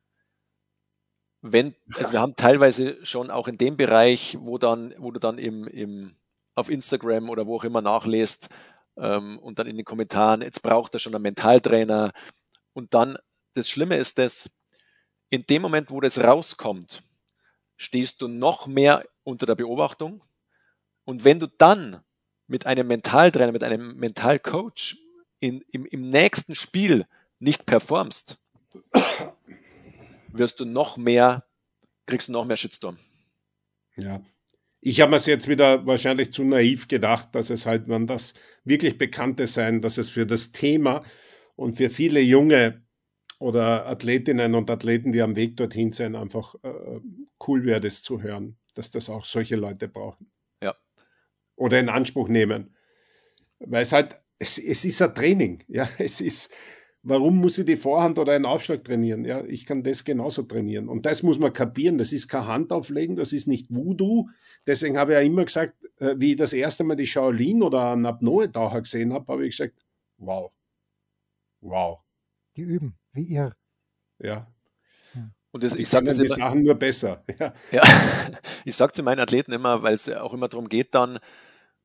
[1.42, 5.38] wenn, also wir haben teilweise schon auch in dem Bereich, wo dann, wo du dann
[5.38, 6.16] im, im,
[6.56, 8.50] auf Instagram oder wo auch immer nachlässt
[8.98, 12.12] ähm, und dann in den Kommentaren, jetzt braucht er schon einen Mentaltrainer.
[12.74, 13.18] Und dann,
[13.54, 14.50] das Schlimme ist das,
[15.30, 17.04] in dem Moment, wo das rauskommt,
[17.78, 20.24] stehst du noch mehr unter der Beobachtung
[21.06, 22.02] Und wenn du dann
[22.48, 24.98] mit einem Mentaltrainer, mit einem Mentalcoach
[25.40, 27.06] in, im, im nächsten Spiel
[27.40, 28.38] nicht performst,
[30.34, 31.46] wirst du noch mehr,
[32.06, 32.98] kriegst du noch mehr Shitstorm.
[33.98, 34.22] Ja.
[34.80, 38.34] Ich habe mir es jetzt wieder wahrscheinlich zu naiv gedacht, dass es halt, wenn das
[38.64, 41.04] wirklich Bekannte sein, dass es für das Thema
[41.56, 42.84] und für viele junge
[43.38, 47.00] oder Athletinnen und Athleten, die am Weg dorthin sind, einfach äh,
[47.48, 50.32] cool wäre, das zu hören, dass das auch solche Leute brauchen.
[50.64, 50.76] Ja.
[51.56, 52.76] Oder in Anspruch nehmen.
[53.60, 55.64] Weil es halt, es, es ist ein Training.
[55.68, 56.54] Ja, es ist,
[57.04, 59.26] warum muss ich die Vorhand oder einen Aufschlag trainieren?
[59.26, 60.88] Ja, ich kann das genauso trainieren.
[60.88, 61.98] Und das muss man kapieren.
[61.98, 64.30] Das ist kein Handauflegen, das ist nicht Voodoo.
[64.68, 67.92] Deswegen habe ich ja immer gesagt, äh, wie ich das erste Mal die Shaolin oder
[67.92, 69.84] einen Apnoe-Taucher gesehen habe, habe ich gesagt,
[70.18, 70.52] wow.
[71.62, 72.00] Wow.
[72.56, 73.56] Die üben, wie ihr.
[74.20, 74.48] Ja.
[75.52, 77.24] Und das, ich sage das die immer, Sachen nur besser.
[77.40, 77.54] Ja.
[77.72, 77.84] ja,
[78.66, 81.20] ich sage zu meinen Athleten immer, weil es auch immer darum geht, dann,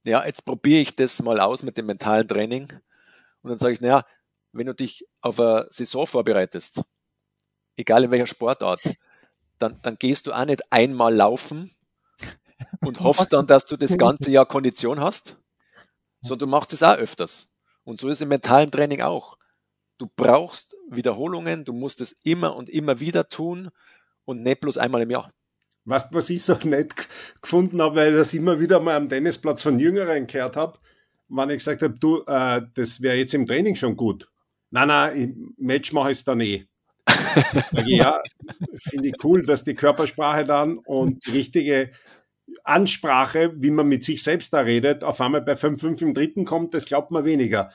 [0.05, 2.69] ja, jetzt probiere ich das mal aus mit dem mentalen Training.
[3.43, 4.05] Und dann sage ich, naja,
[4.57, 6.83] wenn du dich auf eine Saison vorbereitest,
[7.77, 8.81] egal in welcher Sportart,
[9.59, 11.75] dann, dann gehst du auch nicht einmal laufen
[12.85, 15.37] und hoffst dann, dass du das ganze Jahr Kondition hast,
[16.21, 17.53] sondern du machst es auch öfters.
[17.85, 19.39] Und so ist es im mentalen Training auch.
[19.99, 23.71] Du brauchst Wiederholungen, du musst es immer und immer wieder tun
[24.25, 25.33] und nicht bloß einmal im Jahr.
[25.85, 26.95] Was, was ich so nett
[27.41, 30.79] gefunden habe, weil ich das immer wieder mal am Tennisplatz von Jüngeren gehört habe,
[31.29, 34.29] wenn ich gesagt habe, du, äh, das wäre jetzt im Training schon gut.
[34.71, 36.65] Nein, nein, Match mache ich es dann eh.
[37.67, 38.21] Sage ich, ja,
[38.79, 41.93] finde ich cool, dass die Körpersprache dann und die richtige
[42.65, 46.75] Ansprache, wie man mit sich selbst da redet, auf einmal bei 5-5 im dritten kommt,
[46.75, 47.71] das glaubt man weniger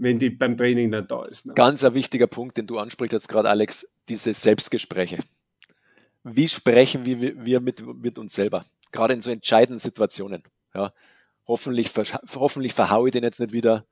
[0.00, 1.46] wenn die beim Training nicht da ist.
[1.46, 1.54] Ne?
[1.54, 5.18] Ganz ein wichtiger Punkt, den du ansprichst jetzt gerade, Alex, diese Selbstgespräche.
[6.24, 8.64] Wie sprechen wir, wir mit, mit uns selber?
[8.92, 10.42] Gerade in so entscheidenden Situationen.
[10.74, 10.90] Ja,
[11.46, 11.90] hoffentlich,
[12.34, 13.84] hoffentlich verhaue ich den jetzt nicht wieder.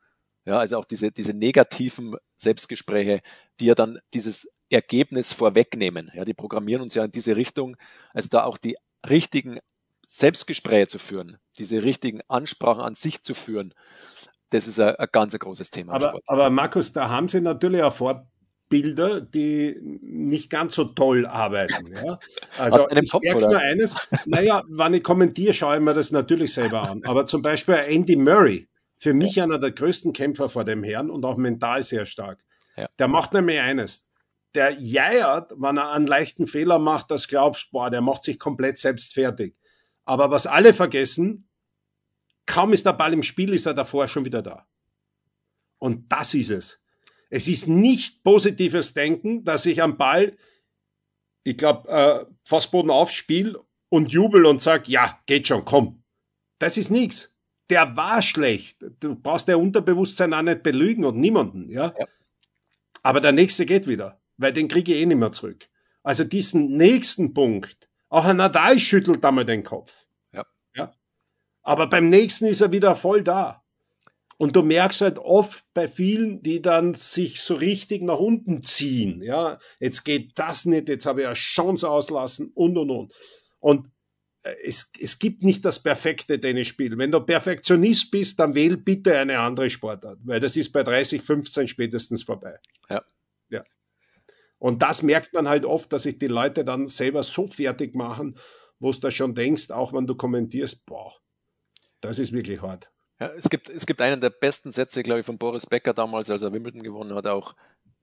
[0.44, 3.20] Ja, also auch diese, diese negativen Selbstgespräche,
[3.60, 6.10] die ja dann dieses Ergebnis vorwegnehmen.
[6.14, 7.76] Ja, die programmieren uns ja in diese Richtung,
[8.12, 8.76] also da auch die
[9.08, 9.58] richtigen
[10.04, 13.74] Selbstgespräche zu führen, diese richtigen Ansprachen an sich zu führen
[14.50, 15.94] das ist ein, ein ganz ein großes Thema.
[15.94, 21.92] Aber, aber Markus, da haben Sie natürlich auch Vorbilder, die nicht ganz so toll arbeiten.
[21.92, 22.18] Ja?
[22.58, 26.52] Also ich Kopf, merke nur eines, naja, wenn ich kommentiere, schaue ich mir das natürlich
[26.52, 27.02] selber an.
[27.04, 28.68] Aber zum Beispiel Andy Murray,
[28.98, 29.44] für mich ja.
[29.44, 32.44] einer der größten Kämpfer vor dem Herrn und auch mental sehr stark.
[32.76, 32.88] Ja.
[32.98, 34.08] Der macht nämlich eines.
[34.54, 38.78] Der jeiert, wenn er einen leichten Fehler macht, das glaubst, boah, der macht sich komplett
[38.78, 39.56] selbst fertig.
[40.04, 41.48] Aber was alle vergessen,
[42.48, 44.66] Kaum ist der Ball im Spiel, ist er davor schon wieder da.
[45.76, 46.80] Und das ist es.
[47.28, 50.36] Es ist nicht positives Denken, dass ich am Ball,
[51.44, 56.02] ich glaube, äh, Fassboden aufspiele und jubel und sag, ja, geht schon, komm.
[56.58, 57.37] Das ist nichts.
[57.70, 58.78] Der war schlecht.
[59.00, 61.94] Du brauchst der Unterbewusstsein auch nicht belügen und niemanden, ja?
[61.98, 62.06] ja.
[63.02, 65.68] Aber der nächste geht wieder, weil den kriege ich eh nicht mehr zurück.
[66.02, 70.06] Also diesen nächsten Punkt, auch ein Nadal schüttelt da mal den Kopf.
[71.68, 73.62] Aber beim nächsten ist er wieder voll da.
[74.38, 79.20] Und du merkst halt oft bei vielen, die dann sich so richtig nach unten ziehen.
[79.20, 83.14] Ja, jetzt geht das nicht, jetzt habe ich eine Chance auslassen und und und.
[83.58, 83.90] Und
[84.42, 86.96] es, es gibt nicht das perfekte Tennisspiel.
[86.96, 91.22] Wenn du Perfektionist bist, dann wähl bitte eine andere Sportart, weil das ist bei 30,
[91.22, 92.58] 15 spätestens vorbei.
[92.88, 93.02] Ja.
[93.50, 93.64] Ja.
[94.58, 98.38] Und das merkt man halt oft, dass sich die Leute dann selber so fertig machen,
[98.78, 101.14] wo du da schon denkst, auch wenn du kommentierst, boah,
[102.00, 102.90] das ist wirklich hart.
[103.20, 106.30] Ja, es, gibt, es gibt einen der besten Sätze, glaube ich, von Boris Becker damals,
[106.30, 107.54] als er Wimbledon gewonnen hat, auch.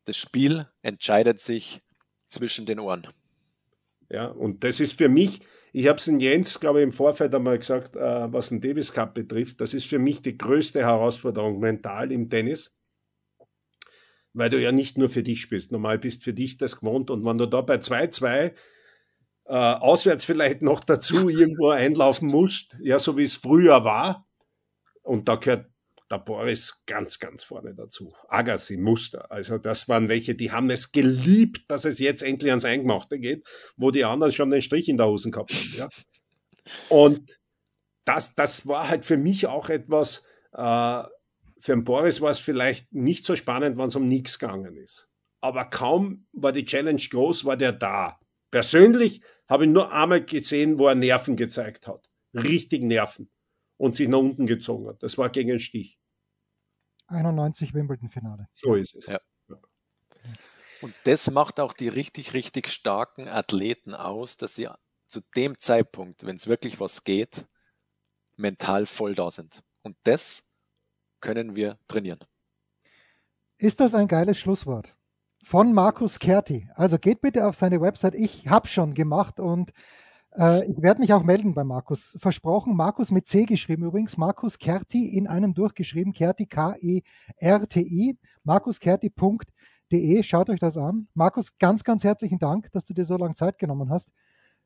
[0.03, 1.81] Das Spiel entscheidet sich
[2.27, 3.07] zwischen den Ohren.
[4.09, 5.39] Ja, und das ist für mich,
[5.77, 8.93] ich habe es in Jens, glaube ich, im Vorfeld einmal gesagt, äh, was den Davis
[8.93, 12.79] Cup betrifft, das ist für mich die größte Herausforderung mental im Tennis,
[14.31, 15.73] weil du ja nicht nur für dich spielst.
[15.73, 18.53] Normal bist für dich das gewohnt und wenn du da bei 2-2
[19.47, 24.25] äh, auswärts vielleicht noch dazu irgendwo einlaufen musst, ja, so wie es früher war.
[25.01, 25.69] Und da gehört
[26.11, 28.13] der Boris ganz, ganz vorne dazu.
[28.27, 29.31] Agassi, Muster.
[29.31, 33.47] Also das waren welche, die haben es geliebt, dass es jetzt endlich ans Eingemachte geht,
[33.75, 35.73] wo die anderen schon den Strich in der Hosen gehabt haben.
[35.77, 35.89] Ja.
[36.89, 37.39] Und
[38.05, 41.03] das, das war halt für mich auch etwas, äh,
[41.59, 45.07] für den Boris war es vielleicht nicht so spannend, wenn es um nichts gegangen ist.
[45.41, 48.19] Aber kaum war die Challenge groß, war der da.
[48.51, 52.09] Persönlich habe ich nur einmal gesehen, wo er Nerven gezeigt hat.
[52.33, 53.29] Richtig Nerven.
[53.77, 55.03] Und sich nach unten gezogen hat.
[55.03, 55.99] Das war gegen den Stich.
[57.07, 58.47] 91 Wimbledon-Finale.
[58.51, 59.07] So ist es.
[59.07, 59.19] Ja.
[60.81, 64.69] Und das macht auch die richtig, richtig starken Athleten aus, dass sie
[65.07, 67.47] zu dem Zeitpunkt, wenn es wirklich was geht,
[68.35, 69.63] mental voll da sind.
[69.83, 70.49] Und das
[71.21, 72.19] können wir trainieren.
[73.57, 74.95] Ist das ein geiles Schlusswort?
[75.43, 76.69] Von Markus Kerti.
[76.75, 78.15] Also geht bitte auf seine Website.
[78.15, 79.71] Ich habe schon gemacht und
[80.37, 82.17] äh, ich werde mich auch melden bei Markus.
[82.19, 84.17] Versprochen, Markus mit C geschrieben übrigens.
[84.17, 86.13] Markus Kerti in einem durchgeschrieben.
[86.13, 88.17] Kerti K-E-R-T-I.
[88.43, 90.23] markuskerti.de.
[90.23, 91.07] Schaut euch das an.
[91.13, 94.11] Markus, ganz, ganz herzlichen Dank, dass du dir so lange Zeit genommen hast.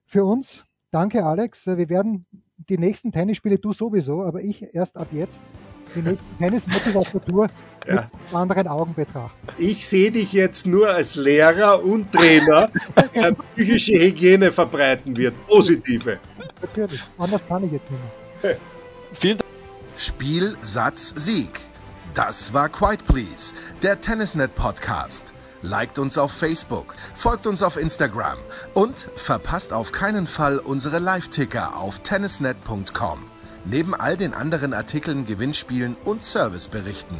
[0.05, 1.67] Für uns, danke Alex.
[1.67, 2.25] Wir werden
[2.57, 5.39] die nächsten Tennisspiele, du sowieso, aber ich erst ab jetzt,
[5.95, 7.47] nächsten Tennismatches auf der Tour
[7.87, 7.93] Ja.
[7.95, 9.35] mit anderen Augen betrachten.
[9.57, 12.69] Ich sehe dich jetzt nur als Lehrer und Trainer,
[13.15, 15.33] der psychische Hygiene verbreiten wird.
[15.47, 16.17] Positive.
[16.61, 17.01] Natürlich.
[17.17, 18.01] Anders kann ich jetzt nicht
[18.43, 18.57] mehr.
[19.13, 19.49] Vielen Dank.
[19.97, 21.61] Spiel, Satz, Sieg.
[22.13, 25.33] Das war Quiet Please, der Tennisnet Podcast.
[25.61, 28.37] Liked uns auf Facebook, folgt uns auf Instagram
[28.73, 33.19] und verpasst auf keinen Fall unsere Live-Ticker auf tennisnet.com.
[33.69, 37.17] Neben all den anderen Artikeln, Gewinnspielen und Serviceberichten.